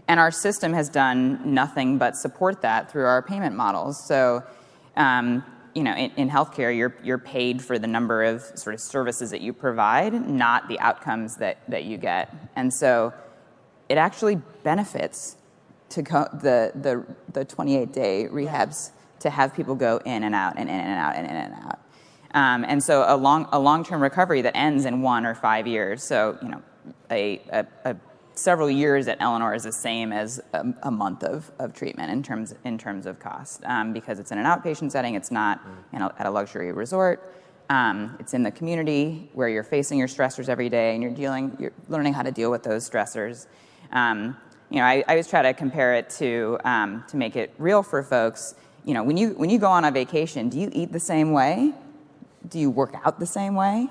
[0.08, 4.04] And our system has done nothing but support that through our payment models.
[4.04, 4.43] So,
[4.95, 5.43] um,
[5.76, 9.30] you know, in, in healthcare, you're, you're paid for the number of sort of services
[9.30, 12.34] that you provide, not the outcomes that, that you get.
[12.56, 13.13] And so
[13.88, 15.36] it actually benefits
[15.89, 20.54] to go the, the, the 28 day rehabs to have people go in and out
[20.58, 21.80] and in and out and in and out.
[22.34, 25.66] Um, and so a long a long term recovery that ends in one or five
[25.68, 26.04] years.
[26.04, 26.62] So you know,
[27.10, 27.96] a, a, a
[28.36, 32.24] several years at Eleanor is the same as a, a, month of, of treatment in
[32.24, 35.16] terms in terms of cost um, because it's in an outpatient setting.
[35.16, 37.34] It's not you know, at a luxury resort.
[37.70, 41.56] Um, it's in the community where you're facing your stressors every day and you're dealing
[41.60, 43.48] you're learning how to deal with those stressors.
[43.92, 44.38] Um,
[44.70, 47.84] you know, I, I, always try to compare it to um, to make it real
[47.84, 48.56] for folks.
[48.86, 51.32] You know, when you when you go on a vacation, do you eat the same
[51.32, 51.74] way?
[52.48, 53.88] Do you work out the same way?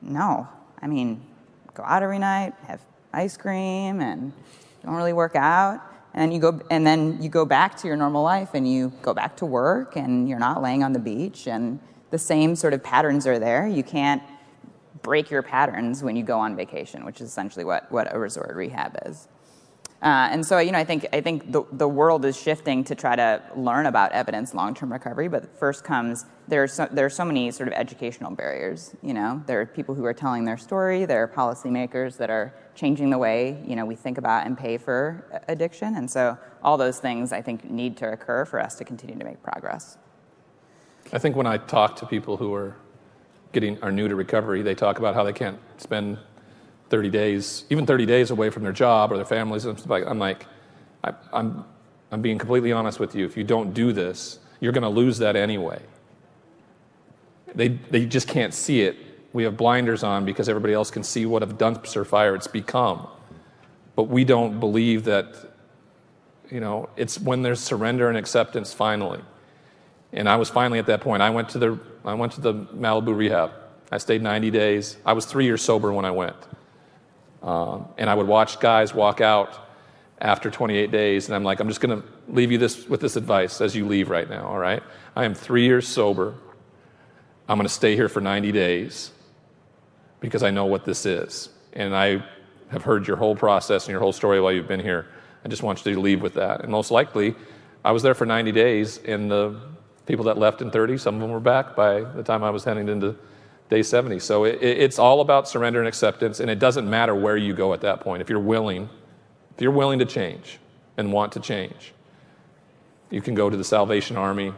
[0.00, 0.48] No.
[0.80, 1.22] I mean,
[1.74, 2.80] go out every night, have
[3.12, 4.32] ice cream, and
[4.84, 5.80] don't really work out.
[6.14, 9.14] And you go, and then you go back to your normal life, and you go
[9.14, 11.78] back to work, and you're not laying on the beach, and
[12.10, 13.66] the same sort of patterns are there.
[13.66, 14.22] You can't
[15.02, 18.54] break your patterns when you go on vacation, which is essentially what, what a resort
[18.54, 19.28] rehab is.
[20.02, 22.94] Uh, and so, you know, I think I think the, the world is shifting to
[22.96, 25.28] try to learn about evidence long-term recovery.
[25.28, 28.96] But first comes there are so, there are so many sort of educational barriers.
[29.00, 31.04] You know, there are people who are telling their story.
[31.04, 34.76] There are policymakers that are changing the way you know we think about and pay
[34.76, 35.94] for addiction.
[35.94, 39.24] And so, all those things I think need to occur for us to continue to
[39.24, 39.98] make progress.
[41.12, 42.74] I think when I talk to people who are
[43.52, 46.18] getting are new to recovery, they talk about how they can't spend
[46.92, 49.64] 30 days, even 30 days away from their job or their families.
[49.64, 50.44] I'm like,
[51.02, 51.64] I, I'm,
[52.10, 53.24] I'm being completely honest with you.
[53.24, 55.80] If you don't do this, you're going to lose that anyway.
[57.54, 58.98] They, they just can't see it.
[59.32, 63.06] We have blinders on because everybody else can see what a dumpster fire it's become.
[63.96, 65.34] But we don't believe that,
[66.50, 69.22] you know, it's when there's surrender and acceptance finally.
[70.12, 71.22] And I was finally at that point.
[71.22, 73.52] I went to the, I went to the Malibu rehab.
[73.90, 74.98] I stayed 90 days.
[75.06, 76.36] I was three years sober when I went.
[77.42, 79.68] Um, and I would watch guys walk out
[80.20, 83.16] after 28 days, and I'm like, I'm just going to leave you this with this
[83.16, 84.82] advice as you leave right now, all right?
[85.16, 86.34] I am three years sober.
[87.48, 89.10] I'm going to stay here for 90 days
[90.20, 91.48] because I know what this is.
[91.72, 92.24] And I
[92.70, 95.08] have heard your whole process and your whole story while you've been here.
[95.44, 96.60] I just want you to leave with that.
[96.60, 97.34] And most likely,
[97.84, 99.60] I was there for 90 days, and the
[100.06, 102.62] people that left in 30, some of them were back by the time I was
[102.62, 103.16] heading into
[103.72, 104.18] day 70.
[104.18, 107.72] So it, it's all about surrender and acceptance, and it doesn't matter where you go
[107.72, 108.20] at that point.
[108.20, 108.88] If you're willing,
[109.54, 110.58] if you're willing to change
[110.98, 111.94] and want to change,
[113.10, 114.52] you can go to the Salvation Army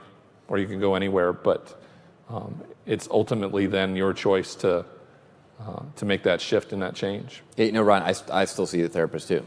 [0.48, 1.81] or you can go anywhere, but
[2.29, 4.85] um, it's ultimately then your choice to,
[5.61, 7.42] uh, to make that shift and that change.
[7.57, 9.44] Yeah, you know, Ron, I, I still see the therapist too.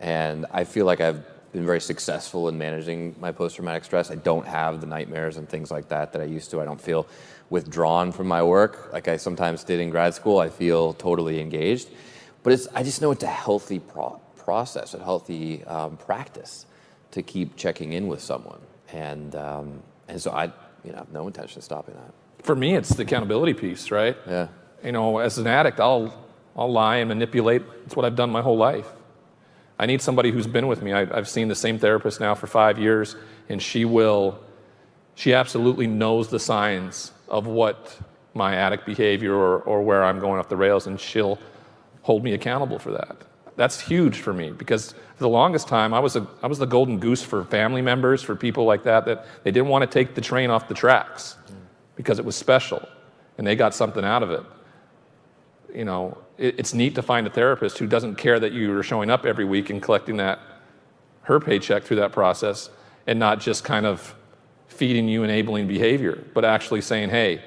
[0.00, 4.10] And I feel like I've been very successful in managing my post traumatic stress.
[4.10, 6.60] I don't have the nightmares and things like that that I used to.
[6.60, 7.06] I don't feel
[7.50, 10.38] withdrawn from my work like I sometimes did in grad school.
[10.38, 11.88] I feel totally engaged.
[12.42, 16.66] But it's, I just know it's a healthy pro- process, a healthy um, practice
[17.10, 18.60] to keep checking in with someone.
[18.92, 20.44] And, um, and so I
[20.84, 22.14] you know, have no intention of stopping that.
[22.44, 24.16] For me, it's the accountability piece, right?
[24.26, 24.48] Yeah.
[24.84, 26.14] You know, as an addict, I'll,
[26.56, 27.62] I'll lie and manipulate.
[27.84, 28.86] It's what I've done my whole life.
[29.78, 30.92] I need somebody who's been with me.
[30.92, 33.16] I, I've seen the same therapist now for five years,
[33.48, 34.40] and she will,
[35.14, 37.98] she absolutely knows the signs of what
[38.34, 41.38] my addict behavior or, or where I'm going off the rails, and she'll
[42.02, 43.16] hold me accountable for that.
[43.56, 46.66] That's huge for me because for the longest time I was, a, I was the
[46.66, 50.14] golden goose for family members, for people like that, that they didn't want to take
[50.14, 51.36] the train off the tracks
[51.96, 52.88] because it was special
[53.36, 54.42] and they got something out of it.
[55.74, 58.82] You know, it, it's neat to find a therapist who doesn't care that you are
[58.84, 60.38] showing up every week and collecting that
[61.22, 62.70] her paycheck through that process
[63.08, 64.14] and not just kind of
[64.68, 67.42] feeding you enabling behavior, but actually saying, hey,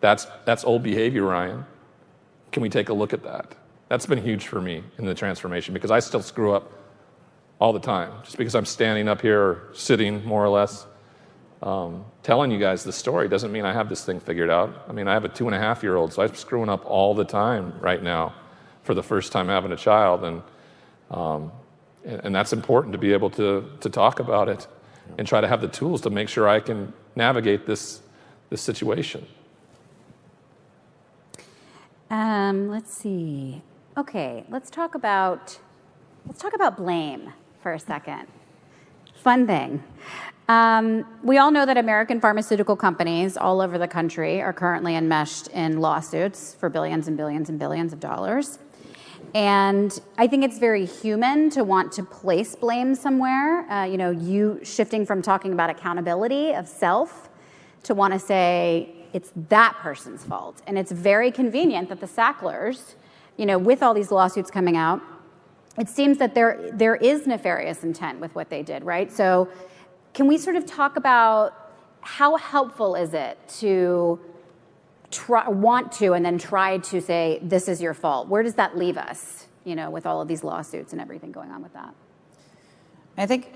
[0.00, 1.64] that's, that's old behavior, Ryan.
[2.50, 3.54] Can we take a look at that?
[3.88, 6.72] That's been huge for me in the transformation because I still screw up
[7.58, 8.12] all the time.
[8.24, 10.86] Just because I'm standing up here or sitting more or less
[11.62, 14.84] um, telling you guys the story doesn't mean I have this thing figured out.
[14.88, 16.84] I mean, I have a two and a half year old, so I'm screwing up
[16.84, 18.34] all the time right now
[18.82, 20.24] for the first time having a child.
[20.24, 20.42] And,
[21.10, 21.52] um,
[22.04, 24.66] and, and that's important to be able to, to talk about it
[25.18, 28.00] and try to have the tools to make sure I can navigate this,
[28.50, 29.26] this situation.
[32.10, 33.62] Um, let's see.
[33.96, 35.58] Okay, let's talk about
[36.26, 37.32] let's talk about blame
[37.62, 38.26] for a second.
[39.14, 39.82] Fun thing.
[40.48, 45.48] Um, we all know that American pharmaceutical companies all over the country are currently enmeshed
[45.48, 48.58] in lawsuits for billions and billions and billions of dollars.
[49.34, 53.70] And I think it's very human to want to place blame somewhere.
[53.70, 57.30] Uh, you know, you shifting from talking about accountability of self
[57.84, 60.62] to want to say it's that person's fault.
[60.66, 62.94] And it's very convenient that the Sacklers,
[63.36, 65.00] you know, with all these lawsuits coming out,
[65.78, 69.10] it seems that there, there is nefarious intent with what they did, right?
[69.10, 69.48] So,
[70.12, 71.54] can we sort of talk about
[72.02, 74.20] how helpful is it to
[75.12, 78.28] try, want to and then try to say, this is your fault?
[78.28, 81.50] Where does that leave us, you know, with all of these lawsuits and everything going
[81.50, 81.94] on with that?
[83.16, 83.48] I think,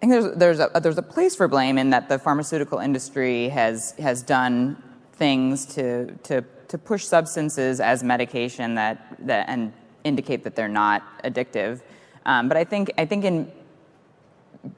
[0.00, 3.48] I think there's, there's, a, there's a place for blame in that the pharmaceutical industry
[3.48, 4.82] has, has done
[5.14, 9.72] things to, to, to push substances as medication that, that, and
[10.04, 11.82] indicate that they're not addictive.
[12.24, 13.50] Um, but I think, I think in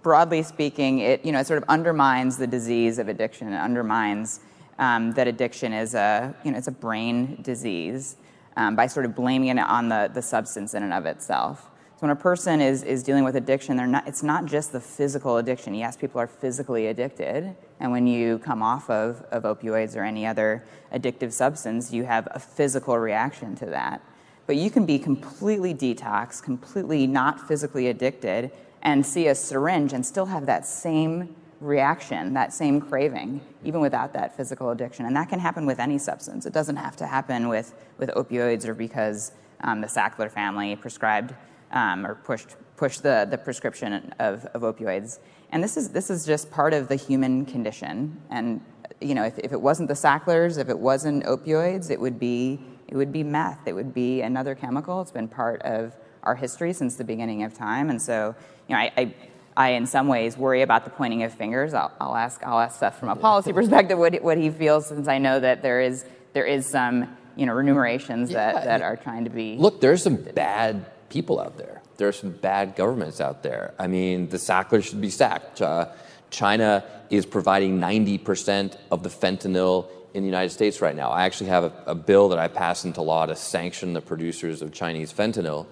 [0.03, 3.53] broadly speaking, it, you know, it sort of undermines the disease of addiction.
[3.53, 4.41] It undermines
[4.81, 8.17] um, that addiction is a, you know, it's a brain disease
[8.57, 11.71] um, by sort of blaming it on the, the substance in and of itself.
[11.97, 14.81] So when a person is, is dealing with addiction, they're not, it's not just the
[14.81, 15.75] physical addiction.
[15.75, 17.55] Yes, people are physically addicted.
[17.79, 20.65] And when you come off of, of opioids or any other
[20.95, 24.03] addictive substance, you have a physical reaction to that.
[24.47, 28.51] But you can be completely detoxed, completely not physically addicted,
[28.81, 34.13] and see a syringe and still have that same reaction, that same craving, even without
[34.15, 35.07] that physical addiction.
[35.07, 36.47] And that can happen with any substance.
[36.47, 39.33] It doesn't have to happen with, with opioids or because
[39.63, 41.35] um, the Sackler family prescribed
[41.73, 45.19] um, or pushed, pushed the, the prescription of, of opioids.
[45.51, 48.21] And this is, this is just part of the human condition.
[48.31, 48.61] And
[49.01, 52.61] you know, if, if it wasn't the Sacklers, if it wasn't opioids, it would be
[52.89, 53.61] it would be meth.
[53.67, 55.01] It would be another chemical.
[55.01, 55.95] It's been part of
[56.25, 57.89] our history since the beginning of time.
[57.89, 58.35] And so,
[58.69, 59.15] you know, I, I
[59.61, 61.75] I, in some ways, worry about the pointing of fingers.
[61.75, 65.07] I'll, I'll, ask, I'll ask Seth from a policy perspective what, what he feels, since
[65.07, 68.97] I know that there is, there is some, you know, remunerations yeah, that, that are
[68.97, 69.57] trying to be.
[69.59, 71.83] Look, there's some bad people out there.
[71.99, 73.75] There are some bad governments out there.
[73.79, 75.61] I mean, the Sacklers should be sacked.
[75.61, 75.89] Uh,
[76.31, 81.11] China is providing 90% of the fentanyl in the United States right now.
[81.11, 84.63] I actually have a, a bill that I passed into law to sanction the producers
[84.63, 85.67] of Chinese fentanyl.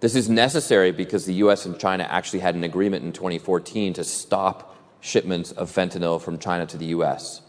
[0.00, 4.04] This is necessary because the US and China actually had an agreement in 2014 to
[4.04, 7.40] stop shipments of fentanyl from China to the US.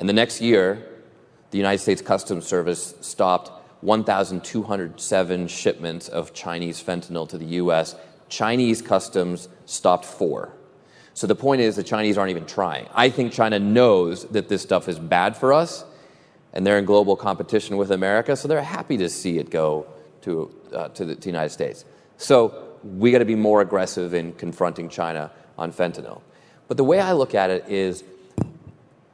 [0.00, 0.82] And the next year,
[1.50, 3.50] the United States Customs Service stopped
[3.82, 7.96] 1,207 shipments of Chinese fentanyl to the US.
[8.28, 10.54] Chinese customs stopped four.
[11.12, 12.88] So the point is, the Chinese aren't even trying.
[12.94, 15.84] I think China knows that this stuff is bad for us,
[16.54, 19.86] and they're in global competition with America, so they're happy to see it go
[20.22, 21.84] to, uh, to, the, to the United States.
[22.16, 26.22] So we got to be more aggressive in confronting China on fentanyl.
[26.68, 28.04] But the way I look at it is,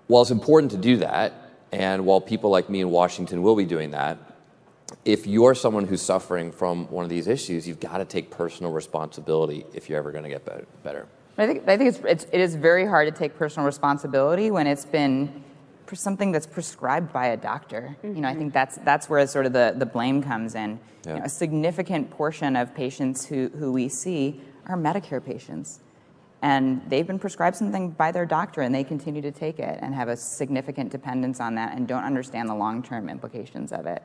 [0.07, 1.33] while it's important to do that,
[1.73, 4.19] and while people like me in Washington will be doing that,
[5.05, 8.73] if you're someone who's suffering from one of these issues, you've got to take personal
[8.73, 10.45] responsibility if you're ever going to get
[10.83, 11.07] better.
[11.37, 14.67] I think, I think it's, it's, it is very hard to take personal responsibility when
[14.67, 15.45] it's been
[15.97, 17.97] something that's prescribed by a doctor.
[18.03, 18.17] Mm-hmm.
[18.17, 20.79] You know, I think that's that's where sort of the, the blame comes in.
[21.05, 21.15] Yeah.
[21.15, 25.81] You know, a significant portion of patients who, who we see are Medicare patients.
[26.41, 29.95] And they've been prescribed something by their doctor and they continue to take it and
[29.95, 34.03] have a significant dependence on that and don't understand the long term implications of it.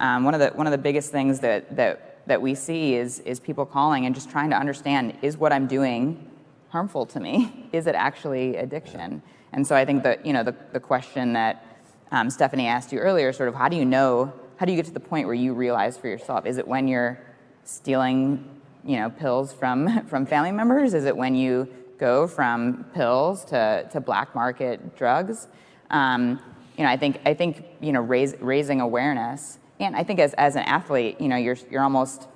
[0.00, 3.18] Um, one, of the, one of the biggest things that, that, that we see is,
[3.20, 6.30] is people calling and just trying to understand is what I'm doing
[6.68, 7.68] harmful to me?
[7.72, 9.22] Is it actually addiction?
[9.52, 11.64] And so I think that, you know, the, the question that
[12.10, 14.86] um, Stephanie asked you earlier, sort of how do you know, how do you get
[14.86, 16.46] to the point where you realize for yourself?
[16.46, 17.18] Is it when you're
[17.64, 18.48] stealing,
[18.84, 20.94] you know, pills from, from family members?
[20.94, 21.68] Is it when you
[21.98, 25.48] go from pills to, to black market drugs?
[25.90, 26.40] Um,
[26.76, 30.34] you know, I think, I think you know, raise, raising awareness, and I think as,
[30.34, 32.28] as an athlete, you know, you're, you're almost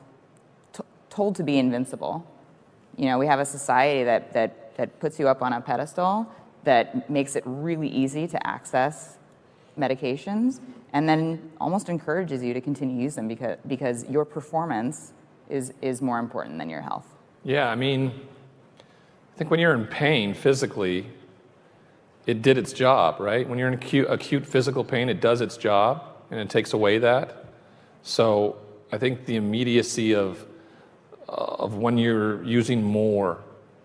[0.73, 2.27] t- told to be invincible.
[2.97, 6.29] You know, we have a society that, that, that puts you up on a pedestal
[6.65, 9.19] that makes it really easy to access
[9.79, 10.61] medications
[10.93, 15.13] and then almost encourages you to continue to use them because, because your performance
[15.49, 17.07] is, is more important than your health.
[17.45, 18.13] Yeah, I mean,
[18.79, 21.07] I think when you're in pain physically,
[22.27, 23.49] it did its job, right?
[23.49, 26.99] When you're in acute, acute physical pain, it does its job and it takes away
[26.99, 27.47] that.
[28.03, 28.57] So
[28.93, 30.45] I think the immediacy of,
[31.29, 33.39] of when you're using more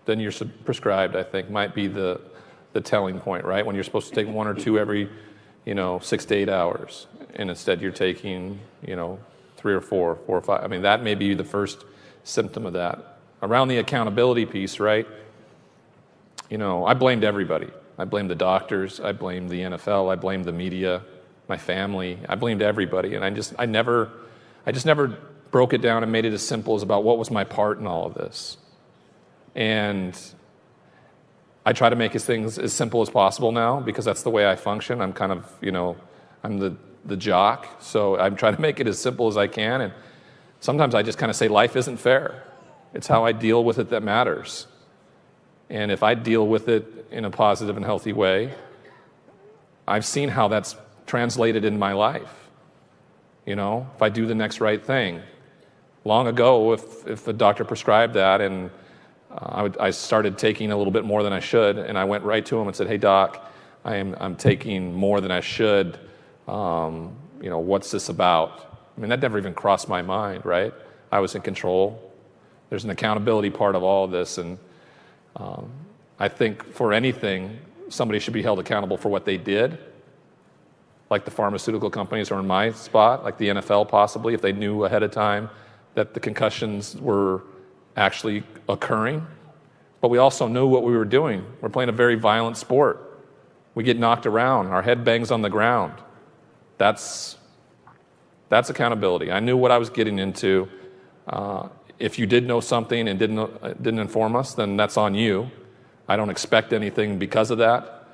[0.04, 0.32] than you're
[0.64, 2.20] prescribed, I think, might be the,
[2.72, 3.64] the telling point, right?
[3.64, 5.08] When you're supposed to take one or two every,
[5.64, 9.18] you know, six to eight hours, and instead you're taking, you know,
[9.56, 10.64] three or four, four or five.
[10.64, 11.84] I mean, that may be the first
[12.24, 13.18] symptom of that.
[13.42, 15.06] Around the accountability piece, right?
[16.50, 17.68] You know, I blamed everybody.
[17.98, 19.00] I blamed the doctors.
[19.00, 20.10] I blamed the NFL.
[20.10, 21.02] I blamed the media,
[21.48, 22.18] my family.
[22.28, 24.10] I blamed everybody, and I just, I never,
[24.64, 25.18] I just never
[25.50, 27.86] broke it down and made it as simple as about what was my part in
[27.86, 28.56] all of this.
[29.54, 30.18] And
[31.68, 34.50] I try to make his things as simple as possible now because that's the way
[34.50, 35.02] I function.
[35.02, 35.98] I'm kind of, you know,
[36.42, 39.82] I'm the, the jock, so I'm trying to make it as simple as I can.
[39.82, 39.92] And
[40.60, 42.42] sometimes I just kind of say life isn't fair.
[42.94, 44.66] It's how I deal with it that matters.
[45.68, 48.54] And if I deal with it in a positive and healthy way,
[49.86, 50.74] I've seen how that's
[51.06, 52.48] translated in my life.
[53.44, 55.20] You know, if I do the next right thing.
[56.06, 58.70] Long ago, if, if the doctor prescribed that and
[59.30, 62.24] uh, I, I started taking a little bit more than I should, and I went
[62.24, 63.50] right to him and said, Hey, doc,
[63.84, 65.98] I am, I'm taking more than I should.
[66.46, 68.80] Um, you know, what's this about?
[68.96, 70.72] I mean, that never even crossed my mind, right?
[71.12, 72.12] I was in control.
[72.70, 74.58] There's an accountability part of all of this, and
[75.36, 75.70] um,
[76.18, 77.58] I think for anything,
[77.88, 79.78] somebody should be held accountable for what they did,
[81.10, 84.84] like the pharmaceutical companies are in my spot, like the NFL possibly, if they knew
[84.84, 85.48] ahead of time
[85.94, 87.42] that the concussions were
[87.98, 89.26] actually occurring.
[90.00, 91.44] But we also knew what we were doing.
[91.60, 93.04] We're playing a very violent sport.
[93.74, 95.94] We get knocked around, our head bangs on the ground.
[96.78, 97.36] That's,
[98.48, 99.32] that's accountability.
[99.32, 100.68] I knew what I was getting into.
[101.26, 101.68] Uh,
[101.98, 105.50] if you did know something and didn't, uh, didn't inform us, then that's on you.
[106.06, 108.08] I don't expect anything because of that,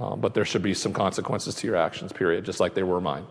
[0.00, 3.00] uh, but there should be some consequences to your actions, period, just like they were
[3.00, 3.24] mine.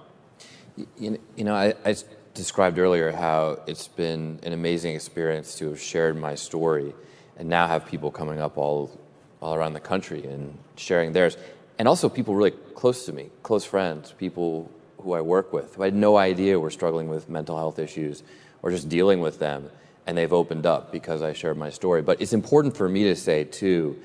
[0.97, 1.95] You, you know, I, I
[2.37, 6.93] described earlier how it's been an amazing experience to have shared my story
[7.37, 8.97] and now have people coming up all,
[9.41, 11.35] all around the country and sharing theirs.
[11.77, 15.83] And also people really close to me, close friends, people who I work with, who
[15.83, 18.23] I had no idea were struggling with mental health issues
[18.61, 19.69] or just dealing with them
[20.07, 22.01] and they've opened up because I shared my story.
[22.01, 23.99] But it's important for me to say, too,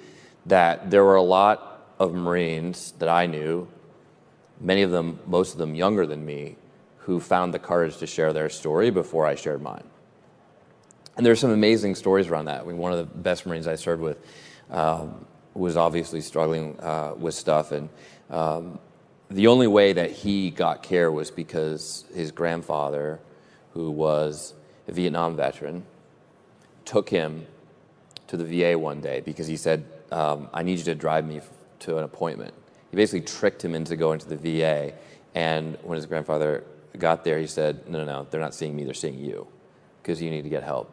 [0.47, 3.69] that there were a lot of Marines that I knew,
[4.61, 6.57] many of them, most of them younger than me,
[7.03, 9.85] who found the courage to share their story before I shared mine.
[11.17, 12.63] And there's some amazing stories around that.
[12.63, 14.19] I mean, one of the best Marines I served with
[14.71, 17.89] um, was obviously struggling uh, with stuff, and
[18.31, 18.79] um,
[19.29, 23.21] the only way that he got care was because his grandfather,
[23.73, 24.55] who was
[24.89, 25.85] a Vietnam veteran,
[26.85, 27.47] took him
[28.27, 31.41] to the VA one day because he said, um, I need you to drive me
[31.81, 32.55] to an appointment.
[32.91, 34.93] He basically tricked him into going to the VA.
[35.35, 36.65] And when his grandfather
[36.99, 39.47] got there, he said, No, no, no, they're not seeing me, they're seeing you
[40.03, 40.93] because you need to get help.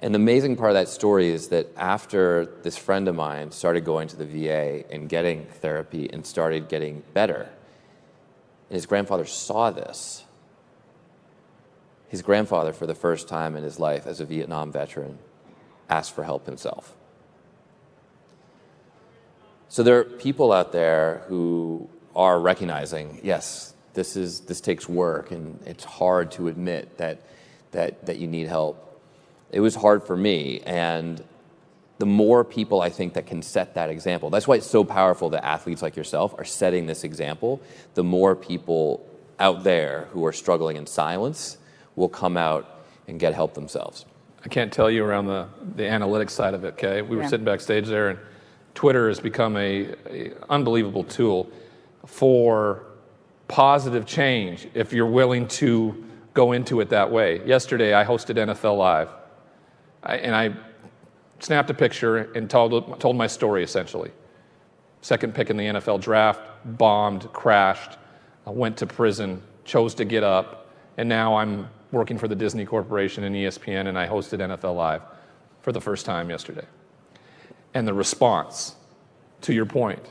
[0.00, 3.84] And the amazing part of that story is that after this friend of mine started
[3.84, 7.48] going to the VA and getting therapy and started getting better,
[8.68, 10.24] and his grandfather saw this,
[12.08, 15.18] his grandfather, for the first time in his life as a Vietnam veteran,
[15.90, 16.94] asked for help himself.
[19.68, 25.32] So there are people out there who are recognizing, yes, this, is, this takes work
[25.32, 27.20] and it's hard to admit that,
[27.72, 29.02] that, that you need help.
[29.50, 31.20] It was hard for me, and
[31.98, 35.30] the more people I think that can set that example, that's why it's so powerful
[35.30, 37.60] that athletes like yourself are setting this example.
[37.94, 39.04] The more people
[39.40, 41.58] out there who are struggling in silence
[41.96, 44.04] will come out and get help themselves.
[44.44, 47.02] I can't tell you around the, the analytics side of it, okay?
[47.02, 47.30] We were yeah.
[47.30, 48.18] sitting backstage there, and
[48.74, 51.50] Twitter has become a, a unbelievable tool
[52.06, 52.84] for
[53.48, 57.44] positive change if you're willing to go into it that way.
[57.46, 59.08] Yesterday, I hosted NFL Live,
[60.04, 60.54] and I
[61.40, 64.10] snapped a picture and told, told my story essentially.
[65.00, 67.98] Second pick in the NFL draft, bombed, crashed,
[68.44, 73.24] went to prison, chose to get up, and now I'm working for the Disney Corporation
[73.24, 75.02] and ESPN, and I hosted NFL Live
[75.62, 76.66] for the first time yesterday.
[77.74, 78.74] And the response,
[79.42, 80.04] to your point,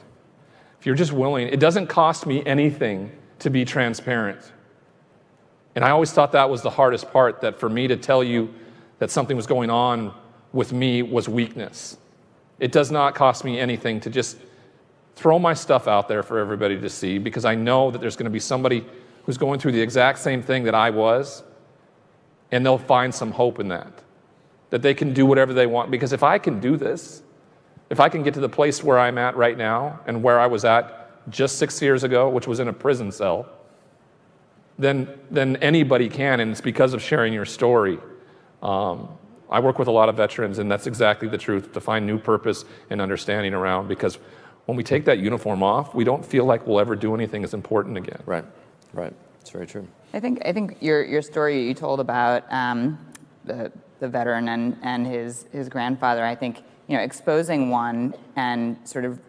[0.80, 4.52] if you're just willing, it doesn't cost me anything to be transparent.
[5.76, 8.54] And I always thought that was the hardest part, that for me to tell you
[9.00, 10.14] that something was going on
[10.52, 11.98] with me was weakness.
[12.60, 14.38] It does not cost me anything to just
[15.16, 18.26] throw my stuff out there for everybody to see because I know that there's going
[18.26, 18.86] to be somebody
[19.26, 21.44] who's going through the exact same thing that I was
[22.52, 23.92] and they'll find some hope in that.
[24.70, 25.92] That they can do whatever they want.
[25.92, 27.22] Because if I can do this,
[27.90, 30.48] if I can get to the place where I'm at right now and where I
[30.48, 33.48] was at just six years ago, which was in a prison cell,
[34.80, 38.00] then, then anybody can, and it's because of sharing your story.
[38.62, 39.10] Um,
[39.50, 42.20] I work with a lot of veterans, and that's exactly the truth to find new
[42.20, 44.20] purpose and understanding around because
[44.66, 47.54] when we take that uniform off, we don't feel like we'll ever do anything as
[47.54, 48.22] important again.
[48.26, 48.44] Right,
[48.94, 49.14] right.
[49.40, 49.88] It's very true.
[50.14, 53.00] I think I think your your story you told about um,
[53.46, 56.26] the the veteran and and his his grandfather.
[56.26, 59.20] I think you know exposing one and sort of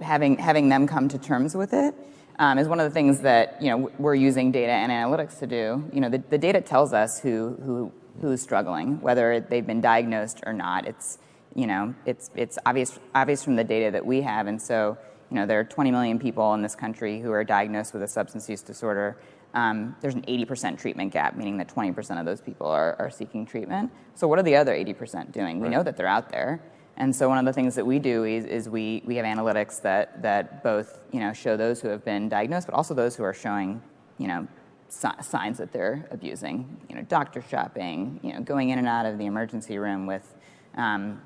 [0.00, 1.94] having having them come to terms with it
[2.38, 5.46] um, is one of the things that you know we're using data and analytics to
[5.46, 5.88] do.
[5.92, 10.40] You know, the, the data tells us who who who's struggling, whether they've been diagnosed
[10.46, 10.86] or not.
[10.86, 11.18] It's
[11.54, 14.98] you know it's it's obvious obvious from the data that we have, and so
[15.30, 18.08] you know there are 20 million people in this country who are diagnosed with a
[18.08, 19.16] substance use disorder.
[19.54, 23.46] Um, there's an 80% treatment gap, meaning that 20% of those people are, are seeking
[23.46, 23.92] treatment.
[24.16, 25.60] So what are the other 80% doing?
[25.60, 26.60] We know that they're out there.
[26.96, 29.82] And so one of the things that we do is, is we, we have analytics
[29.82, 33.24] that, that both you know, show those who have been diagnosed, but also those who
[33.24, 33.82] are showing
[34.18, 34.46] you know,
[34.88, 36.76] si- signs that they're abusing.
[36.88, 40.34] You know, doctor shopping, you know, going in and out of the emergency room with
[40.76, 41.20] um,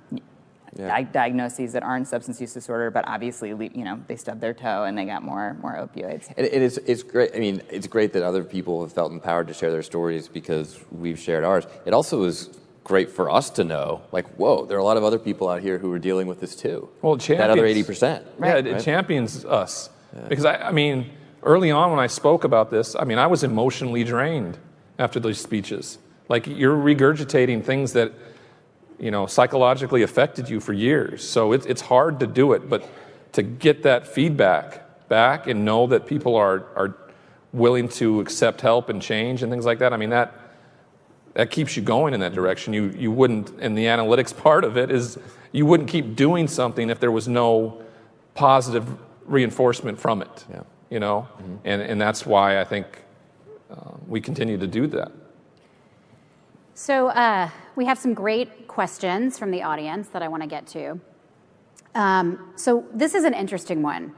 [0.74, 0.88] Yeah.
[0.88, 4.54] di- diagnoses that aren't substance use disorder, but obviously le- you know, they stubbed their
[4.54, 6.30] toe and they got more, more opioids.
[6.38, 7.32] It, it is, it's great.
[7.34, 10.80] I mean, it's great that other people have felt empowered to share their stories because
[10.90, 11.66] we've shared ours.
[11.84, 12.48] It also is
[12.88, 15.60] great for us to know, like, whoa, there are a lot of other people out
[15.60, 16.88] here who are dealing with this too.
[17.02, 18.24] Well, it that other 80%.
[18.40, 19.90] Yeah, it, it champions us.
[20.28, 21.10] Because I, I mean,
[21.42, 24.58] early on when I spoke about this, I mean, I was emotionally drained
[24.98, 25.98] after those speeches.
[26.30, 28.12] Like you're regurgitating things that,
[28.98, 31.28] you know, psychologically affected you for years.
[31.28, 32.88] So it's it's hard to do it, but
[33.32, 36.96] to get that feedback back and know that people are are
[37.52, 39.92] willing to accept help and change and things like that.
[39.92, 40.34] I mean that
[41.38, 42.72] that keeps you going in that direction.
[42.72, 45.18] You you wouldn't, and the analytics part of it is
[45.52, 47.80] you wouldn't keep doing something if there was no
[48.34, 48.84] positive
[49.24, 50.44] reinforcement from it.
[50.50, 50.62] Yeah.
[50.90, 51.28] You know,
[51.64, 52.86] and and that's why I think
[53.70, 55.12] uh, we continue to do that.
[56.74, 60.66] So uh, we have some great questions from the audience that I want to get
[60.68, 60.98] to.
[61.94, 64.12] Um, so this is an interesting one,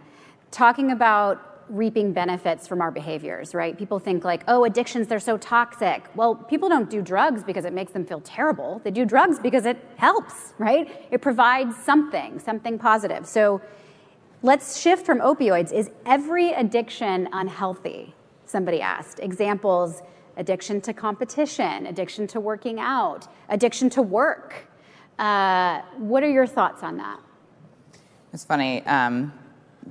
[0.51, 3.79] talking about reaping benefits from our behaviors, right?
[3.79, 6.05] People think like, oh, addictions, they're so toxic.
[6.17, 8.81] Well, people don't do drugs because it makes them feel terrible.
[8.85, 11.07] They do drugs because it helps, right?
[11.11, 13.27] It provides something, something positive.
[13.27, 13.61] So
[14.43, 15.73] let's shift from opioids.
[15.73, 18.15] Is every addiction unhealthy?
[18.47, 19.21] Somebody asked.
[19.21, 20.03] Examples
[20.37, 24.67] addiction to competition, addiction to working out, addiction to work.
[25.19, 27.21] Uh, what are your thoughts on that?
[28.33, 28.85] It's funny.
[28.87, 29.33] Um,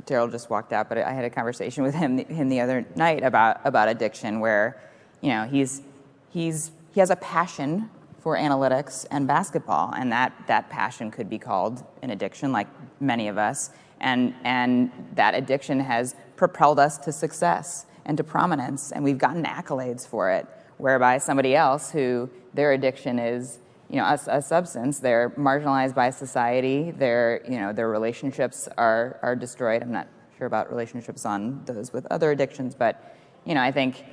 [0.06, 3.24] Daryl just walked out, but I had a conversation with him him the other night
[3.24, 4.82] about about addiction, where
[5.22, 5.82] you know he's
[6.30, 11.38] he's he has a passion for analytics and basketball, and that that passion could be
[11.38, 12.68] called an addiction, like
[13.00, 18.92] many of us, and and that addiction has propelled us to success and to prominence,
[18.92, 20.48] and we've gotten accolades for it.
[20.78, 23.60] Whereby somebody else who their addiction is
[23.90, 25.00] you know, a, a substance.
[25.00, 26.92] They're marginalized by society.
[26.92, 29.82] Their, you know, their relationships are, are destroyed.
[29.82, 34.06] I'm not sure about relationships on those with other addictions, but, you know, I think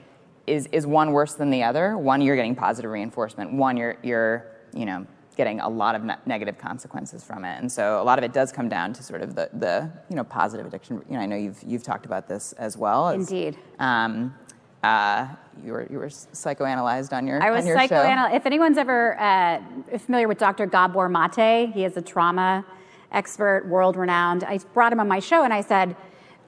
[0.46, 1.98] is, is one worse than the other?
[1.98, 3.52] One, you're getting positive reinforcement.
[3.52, 5.06] One, you're, you're you know,
[5.36, 7.58] getting a lot of ne- negative consequences from it.
[7.60, 10.16] And so a lot of it does come down to sort of the, the you
[10.16, 11.02] know, positive addiction.
[11.08, 13.08] You know, I know you've, you've talked about this as well.
[13.08, 13.58] as, Indeed.
[13.78, 14.34] Um,
[14.82, 15.28] uh,
[15.64, 17.88] you were you were psychoanalyzed on your I was on your show.
[17.88, 18.36] psychoanalyst.
[18.36, 19.60] If anyone's ever uh,
[19.98, 20.66] familiar with Dr.
[20.66, 22.64] Gabor Mate, he is a trauma
[23.12, 24.44] expert, world renowned.
[24.44, 25.96] I brought him on my show and I said,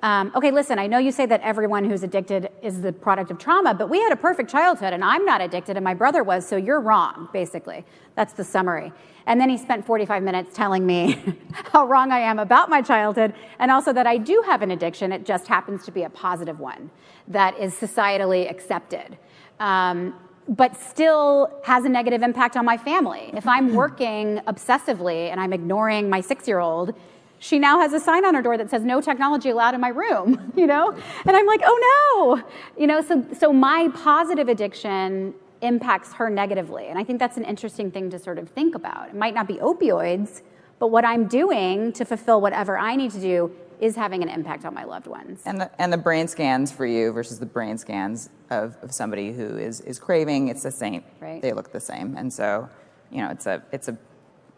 [0.02, 3.38] um, okay, listen, I know you say that everyone who's addicted is the product of
[3.38, 6.46] trauma, but we had a perfect childhood and I'm not addicted and my brother was,
[6.46, 7.84] so you're wrong, basically.
[8.14, 8.92] That's the summary.
[9.26, 11.18] And then he spent 45 minutes telling me
[11.72, 15.10] how wrong I am about my childhood and also that I do have an addiction.
[15.10, 16.90] It just happens to be a positive one
[17.26, 19.18] that is societally accepted.
[19.58, 20.14] Um,
[20.48, 23.30] but still has a negative impact on my family.
[23.34, 26.94] If I'm working obsessively and I'm ignoring my six year old,
[27.38, 29.88] she now has a sign on her door that says no technology allowed in my
[29.88, 30.92] room, you know?
[31.24, 32.80] And I'm like, oh no.
[32.80, 36.86] You know, so so my positive addiction impacts her negatively.
[36.86, 39.08] And I think that's an interesting thing to sort of think about.
[39.08, 40.42] It might not be opioids,
[40.78, 44.64] but what I'm doing to fulfill whatever I need to do is having an impact
[44.64, 45.42] on my loved ones.
[45.46, 49.32] And the, and the brain scans for you versus the brain scans of, of somebody
[49.32, 51.04] who is, is craving, it's the same.
[51.20, 51.40] Right.
[51.40, 52.16] They look the same.
[52.16, 52.68] And so,
[53.10, 53.96] you know, it's a, it's a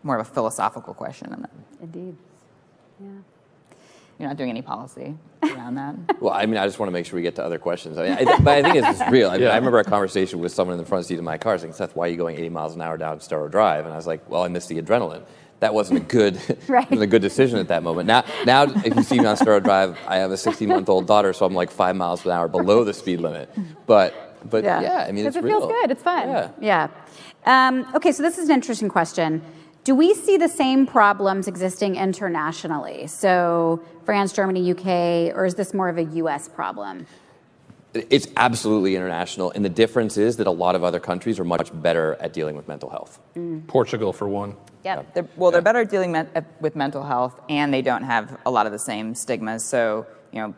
[0.03, 1.33] more of a philosophical question.
[1.33, 1.49] And
[1.83, 2.17] Indeed.
[3.01, 3.07] Yeah.
[4.19, 5.95] you're not doing any policy around that.
[6.21, 7.97] Well, I mean, I just want to make sure we get to other questions.
[7.97, 9.31] I mean, I, but I think it's just real.
[9.31, 9.53] I, mean, Yeah.
[9.53, 11.97] I remember a conversation with someone in the front seat of my car saying, Seth,
[11.97, 13.85] why are you going 80 miles an hour down Storrow Drive?
[13.87, 15.23] And I was like, well, I missed the adrenaline.
[15.61, 16.39] That wasn't a good,
[16.69, 16.85] Right.
[16.91, 18.07] wasn't a good decision at that moment.
[18.07, 21.07] Now, now, if you see me on Storrow Drive, I have a 16 month old
[21.07, 23.49] daughter, so I'm like five miles an hour below the speed limit.
[23.87, 25.61] But, but yeah, I mean, it's Because it real.
[25.61, 25.91] feels good.
[25.93, 26.29] It's fun.
[26.29, 26.51] Yeah.
[26.61, 26.89] Yeah.
[27.69, 29.41] Um, okay, so this is an interesting question.
[29.91, 33.09] Do we see the same problems existing internationally?
[33.09, 37.09] So, France, Germany, UK, or is this more of a US problem?
[37.93, 41.71] It's absolutely international, and the difference is that a lot of other countries are much
[41.83, 43.19] better at dealing with mental health.
[43.35, 43.67] Mm.
[43.67, 44.55] Portugal, for one.
[44.85, 45.13] Yep.
[45.13, 45.55] They're, well, Yeah.
[45.55, 46.29] they're better at dealing men-
[46.61, 49.65] with mental health, and they don't have a lot of the same stigmas.
[49.65, 50.55] So, you know,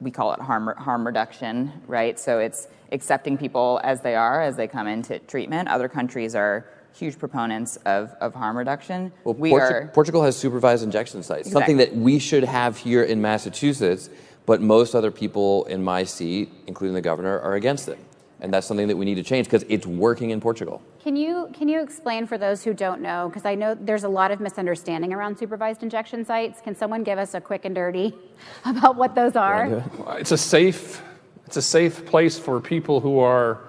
[0.00, 2.20] we call it harm harm reduction, right?
[2.20, 5.68] So it's accepting people as they are as they come into treatment.
[5.68, 9.12] Other countries are huge proponents of, of harm reduction.
[9.24, 13.02] Well, we Portu- are Portugal has supervised injection sites, something that we should have here
[13.02, 14.10] in Massachusetts,
[14.46, 17.98] but most other people in my seat, including the governor, are against it.
[18.42, 20.80] And that's something that we need to change because it's working in Portugal.
[21.02, 23.28] Can you can you explain for those who don't know?
[23.28, 26.60] Because I know there's a lot of misunderstanding around supervised injection sites.
[26.60, 28.14] Can someone give us a quick and dirty
[28.64, 29.84] about what those are?
[30.18, 31.02] It's a safe,
[31.44, 33.60] it's a safe place for people who are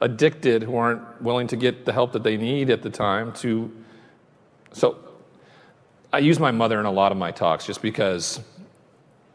[0.00, 3.70] addicted, who aren't willing to get the help that they need at the time to.
[4.72, 4.98] So,
[6.12, 8.40] I use my mother in a lot of my talks just because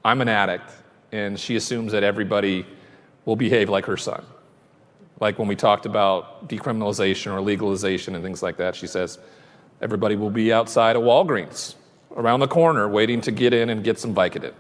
[0.04, 0.70] I'm an addict,
[1.12, 2.66] and she assumes that everybody
[3.26, 4.26] will behave like her son.
[5.20, 9.20] Like when we talked about decriminalization or legalization and things like that, she says
[9.82, 11.76] everybody will be outside of Walgreens
[12.16, 14.54] around the corner waiting to get in and get some Vicodin.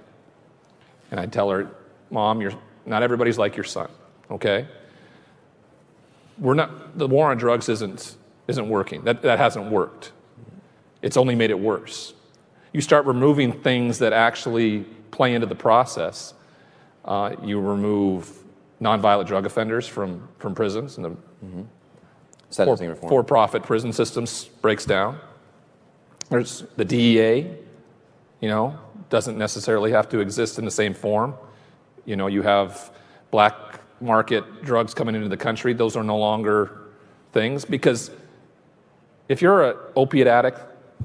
[1.11, 1.69] And I tell her,
[2.09, 2.53] Mom, you're,
[2.85, 3.89] not everybody's like your son,
[4.31, 4.67] okay?
[6.37, 8.15] We're not, the war on drugs isn't,
[8.47, 9.03] isn't working.
[9.03, 10.11] That, that hasn't worked.
[11.01, 12.13] It's only made it worse.
[12.73, 14.81] You start removing things that actually
[15.11, 16.33] play into the process.
[17.05, 18.43] Uh, you remove
[18.81, 21.15] nonviolent drug offenders from, from prisons, and the
[22.49, 23.09] Sentencing reform.
[23.09, 25.19] for profit prison systems breaks down.
[26.29, 27.51] There's the DEA,
[28.41, 28.77] you know,
[29.09, 31.35] doesn't necessarily have to exist in the same form.
[32.05, 32.91] You know, you have
[33.31, 36.79] black market drugs coming into the country, those are no longer
[37.33, 38.11] things because
[39.27, 40.59] if you're an opiate addict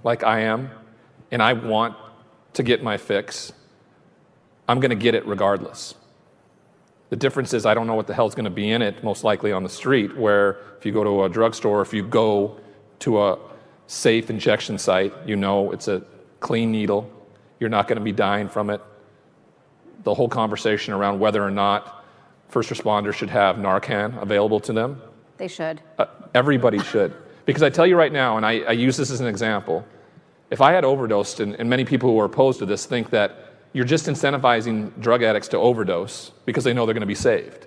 [0.05, 0.71] like I am
[1.31, 1.97] and I want
[2.53, 3.53] to get my fix,
[4.69, 5.95] I'm going to get it regardless.
[7.09, 9.25] The difference is I don't know what the hell's going to be in it, most
[9.25, 12.61] likely on the street, where if you go to a drugstore, if you go
[13.01, 13.39] to a
[13.89, 16.05] safe injection site, you know it's a
[16.39, 17.11] clean needle.
[17.59, 18.81] You're not going to be dying from it.
[20.05, 22.00] The whole conversation around whether or not
[22.51, 25.01] first responders should have Narcan available to them,
[25.37, 25.81] They should.
[25.99, 27.15] uh, everybody should.
[27.47, 29.85] Because I tell you right now, and I, I use this as an example,
[30.51, 33.47] if I had overdosed, and, and many people who are opposed to this think that
[33.73, 37.67] you're just incentivizing drug addicts to overdose because they know they're going to be saved.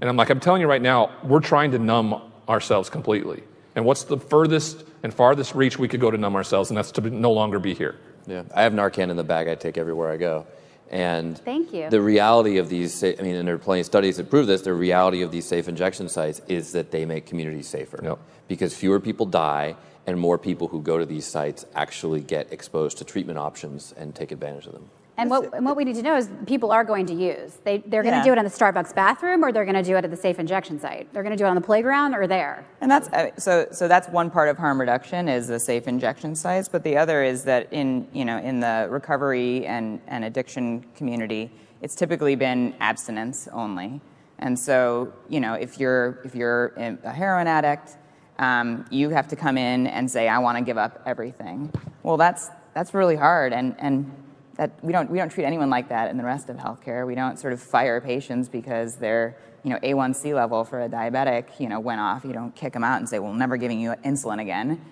[0.00, 3.42] And I'm like, I'm telling you right now, we're trying to numb ourselves completely.
[3.74, 6.92] And what's the furthest and farthest reach we could go to numb ourselves, and that's
[6.92, 7.96] to be, no longer be here.
[8.26, 10.46] Yeah, I have Narcan in the bag I take everywhere I go.
[10.90, 11.90] And Thank you.
[11.90, 14.46] the reality of these, sa- I mean, and there are plenty of studies that prove
[14.46, 18.00] this, the reality of these safe injection sites is that they make communities safer.
[18.02, 18.18] Yep.
[18.48, 19.76] Because fewer people die
[20.06, 24.14] and more people who go to these sites actually get exposed to treatment options and
[24.14, 24.88] take advantage of them.
[25.18, 27.58] And what, and what we need to know is people are going to use.
[27.64, 28.24] They, they're going to Yeah.
[28.24, 30.38] do it in the Starbucks bathroom or they're going to do it at the safe
[30.38, 31.12] injection site.
[31.12, 32.64] They're going to do it on the playground or there.
[32.80, 33.08] And that's
[33.42, 33.66] so.
[33.72, 36.68] So that's one part of harm reduction is the safe injection sites.
[36.68, 41.50] But the other is that in you know in the recovery and, and addiction community,
[41.82, 44.00] it's typically been abstinence only.
[44.38, 46.68] And so you know if you're if you're
[47.02, 47.96] a heroin addict,
[48.38, 51.72] um, you have to come in and say I want to give up everything.
[52.04, 54.10] Well, that's that's really hard, and and
[54.58, 57.06] that we don't we don't treat anyone like that in the rest of healthcare.
[57.06, 61.58] We don't sort of fire patients because their you know A1C level for a diabetic
[61.58, 62.24] you know went off.
[62.24, 64.84] You don't kick them out and say, "Well, never giving you insulin again."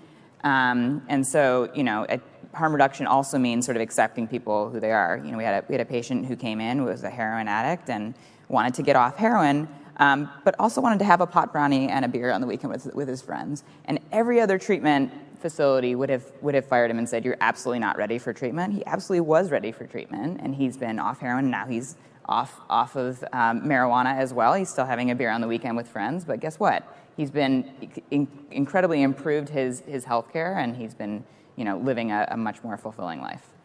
[0.45, 2.07] Um, and so you know,
[2.55, 5.21] harm reduction also means sort of accepting people who they are.
[5.23, 7.11] You know, we had a we had a patient who came in who was a
[7.11, 8.15] heroin addict and
[8.49, 9.69] wanted to get off heroin.
[9.99, 12.73] Um, but also wanted to have a pot brownie and a beer on the weekend
[12.73, 13.65] with, with his friends.
[13.87, 17.79] And every other treatment facility would have would have fired him and said, "You're absolutely
[17.81, 21.51] not ready for treatment." He absolutely was ready for treatment, and he's been off heroin.
[21.51, 24.55] Now he's off off of um, marijuana as well.
[24.55, 26.97] He's still having a beer on the weekend with friends, but guess what?
[27.17, 27.73] He's been
[28.11, 31.25] in, incredibly improved his his health care, and he's been
[31.57, 33.56] you know living a, a much more fulfilling life.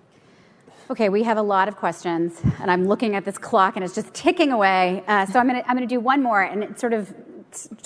[0.89, 3.95] Okay, we have a lot of questions, and I'm looking at this clock, and it's
[3.95, 5.03] just ticking away.
[5.07, 7.13] Uh, so I'm going to I'm to do one more, and it sort of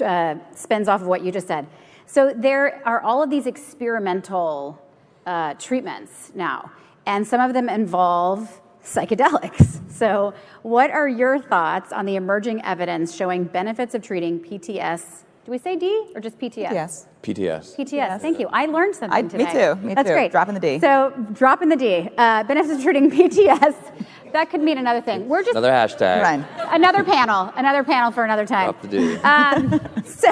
[0.02, 1.68] uh, spins off of what you just said.
[2.08, 4.82] So there are all of these experimental
[5.26, 6.72] uh, treatments now,
[7.06, 9.82] and some of them involve psychedelics.
[9.96, 15.25] So, what are your thoughts on the emerging evidence showing benefits of treating PTS?
[15.46, 16.72] Do we say D or just PTS?
[16.72, 17.06] Yes.
[17.22, 17.76] PTS.
[17.78, 18.20] PTS.
[18.20, 18.48] Thank you.
[18.52, 20.14] I learned something I- me too, me That's too.
[20.16, 20.32] great.
[20.32, 20.80] Dropping the D.
[20.80, 22.10] So dropping the D.
[22.18, 23.76] Uh, benefits of treating PTS.
[24.36, 25.30] That could mean another thing.
[25.30, 26.22] We're just Another hashtag.
[26.22, 26.46] Ryan.
[26.74, 27.54] another panel.
[27.56, 28.66] Another panel for another time.
[28.66, 29.16] Drop the D.
[29.20, 30.30] Um, so,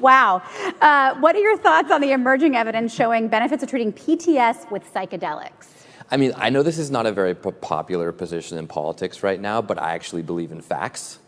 [0.00, 0.42] wow.
[0.80, 4.82] Uh, what are your thoughts on the emerging evidence showing benefits of treating PTS with
[4.92, 5.68] psychedelics?
[6.10, 9.62] I mean, I know this is not a very popular position in politics right now,
[9.62, 11.20] but I actually believe in facts.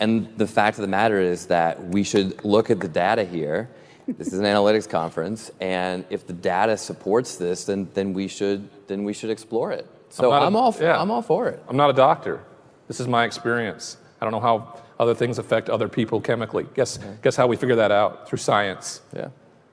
[0.00, 3.70] And the fact of the matter is that we should look at the data here
[4.06, 8.68] this is an analytics conference, and if the data supports this, then then we should
[8.86, 9.86] then we should explore it.
[10.10, 11.00] So I'm not a- I'm, all for, yeah.
[11.00, 11.62] I'm all for it.
[11.68, 12.40] I'm not a doctor.
[12.86, 13.96] This is my experience.
[14.20, 16.66] I don't know how other things affect other people chemically.
[16.74, 18.28] Guess, guess how we figure that out?
[18.28, 19.00] Through science.
[19.16, 19.28] Yeah.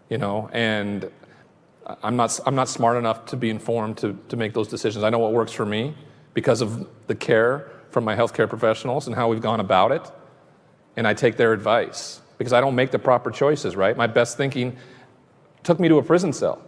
[0.09, 1.11] You know, and
[2.01, 5.03] I'm not, I'm not smart enough to be informed to, to make those decisions.
[5.03, 5.93] I know what works for me
[6.34, 10.12] because of the care from my healthcare professionals and how we've gone about it.
[10.98, 13.96] And I take their advice because I don't make the proper choices, right?
[13.96, 14.76] My best thinking
[15.64, 16.62] took me to a prison cell.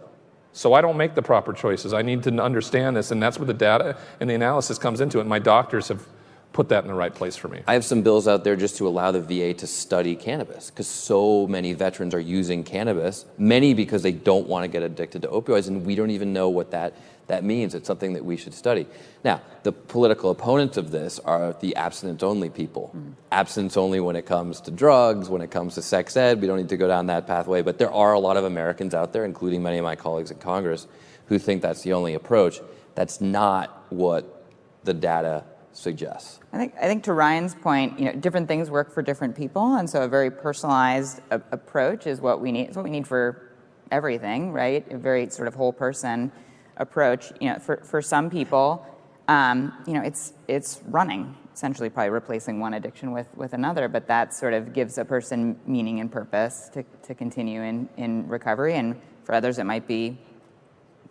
[0.52, 1.92] So I don't make the proper choices.
[1.92, 5.18] I need to understand this, and that's where the data and the analysis comes into
[5.18, 5.22] it.
[5.22, 6.06] And my doctors have
[6.52, 7.60] put that in the right place for me.
[7.66, 10.86] I have some bills out there just to allow the VA to study cannabis because
[10.86, 15.28] so many veterans are using cannabis, many because they don't want to get addicted to
[15.28, 16.94] opioids, and we don't even know what that,
[17.26, 17.74] that means.
[17.74, 18.86] It's something that we should study.
[19.24, 22.88] Now, the political opponents of this are the abstinence only people.
[22.88, 23.12] Hmm.
[23.32, 26.40] Abstinence only when it comes to drugs, when it comes to sex ed.
[26.40, 28.94] We don't need to go down that pathway, but there are a lot of Americans
[28.94, 30.86] out there, including many of my colleagues in Congress,
[31.26, 32.60] who think that's the only approach.
[32.94, 34.44] That's not what
[34.84, 36.40] the data suggests.
[36.52, 39.74] I think, I think to Ryan's point, you know, different things work for different people,
[39.74, 42.68] and so a very personalized a- approach is what we need.
[42.68, 43.50] It's what we need for
[43.90, 44.86] everything, right?
[44.92, 46.30] A very sort of whole person
[46.76, 47.32] approach.
[47.40, 48.86] You know, for, for some people,
[49.28, 54.06] um, you know, it's it's running essentially, probably replacing one addiction with with another, but
[54.08, 58.74] that sort of gives a person meaning and purpose to to continue in in recovery,
[58.74, 60.18] and for others, it might be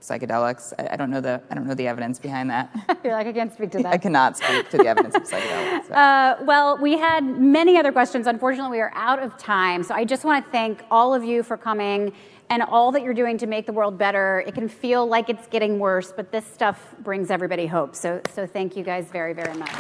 [0.04, 0.74] psychedelics.
[0.78, 3.00] I, I don't know the I don't know the evidence behind that.
[3.04, 3.94] You're like, I can't speak to that.
[3.94, 5.88] I cannot speak to the evidence of psychedelics.
[5.88, 5.94] so.
[5.94, 8.28] Uh, well, we had many other questions.
[8.28, 9.82] Unfortunately, we are out of time.
[9.84, 12.14] So I just want to thank all of you for coming
[12.50, 14.44] and all that you're doing to make the world better.
[14.46, 17.96] It can feel like it's getting worse, but this stuff brings everybody hope.
[17.96, 19.72] So, so thank you guys very, very much.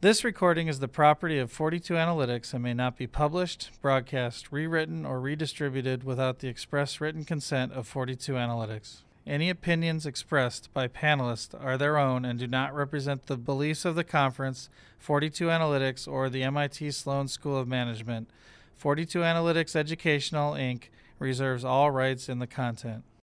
[0.00, 5.04] This recording is the property of 42 Analytics and may not be published, broadcast, rewritten,
[5.04, 8.98] or redistributed without the express written consent of 42 Analytics.
[9.26, 13.96] Any opinions expressed by panelists are their own and do not represent the beliefs of
[13.96, 18.30] the conference, 42 Analytics, or the MIT Sloan School of Management.
[18.78, 20.84] 42 Analytics Educational, Inc.
[21.18, 23.02] reserves all rights in the content.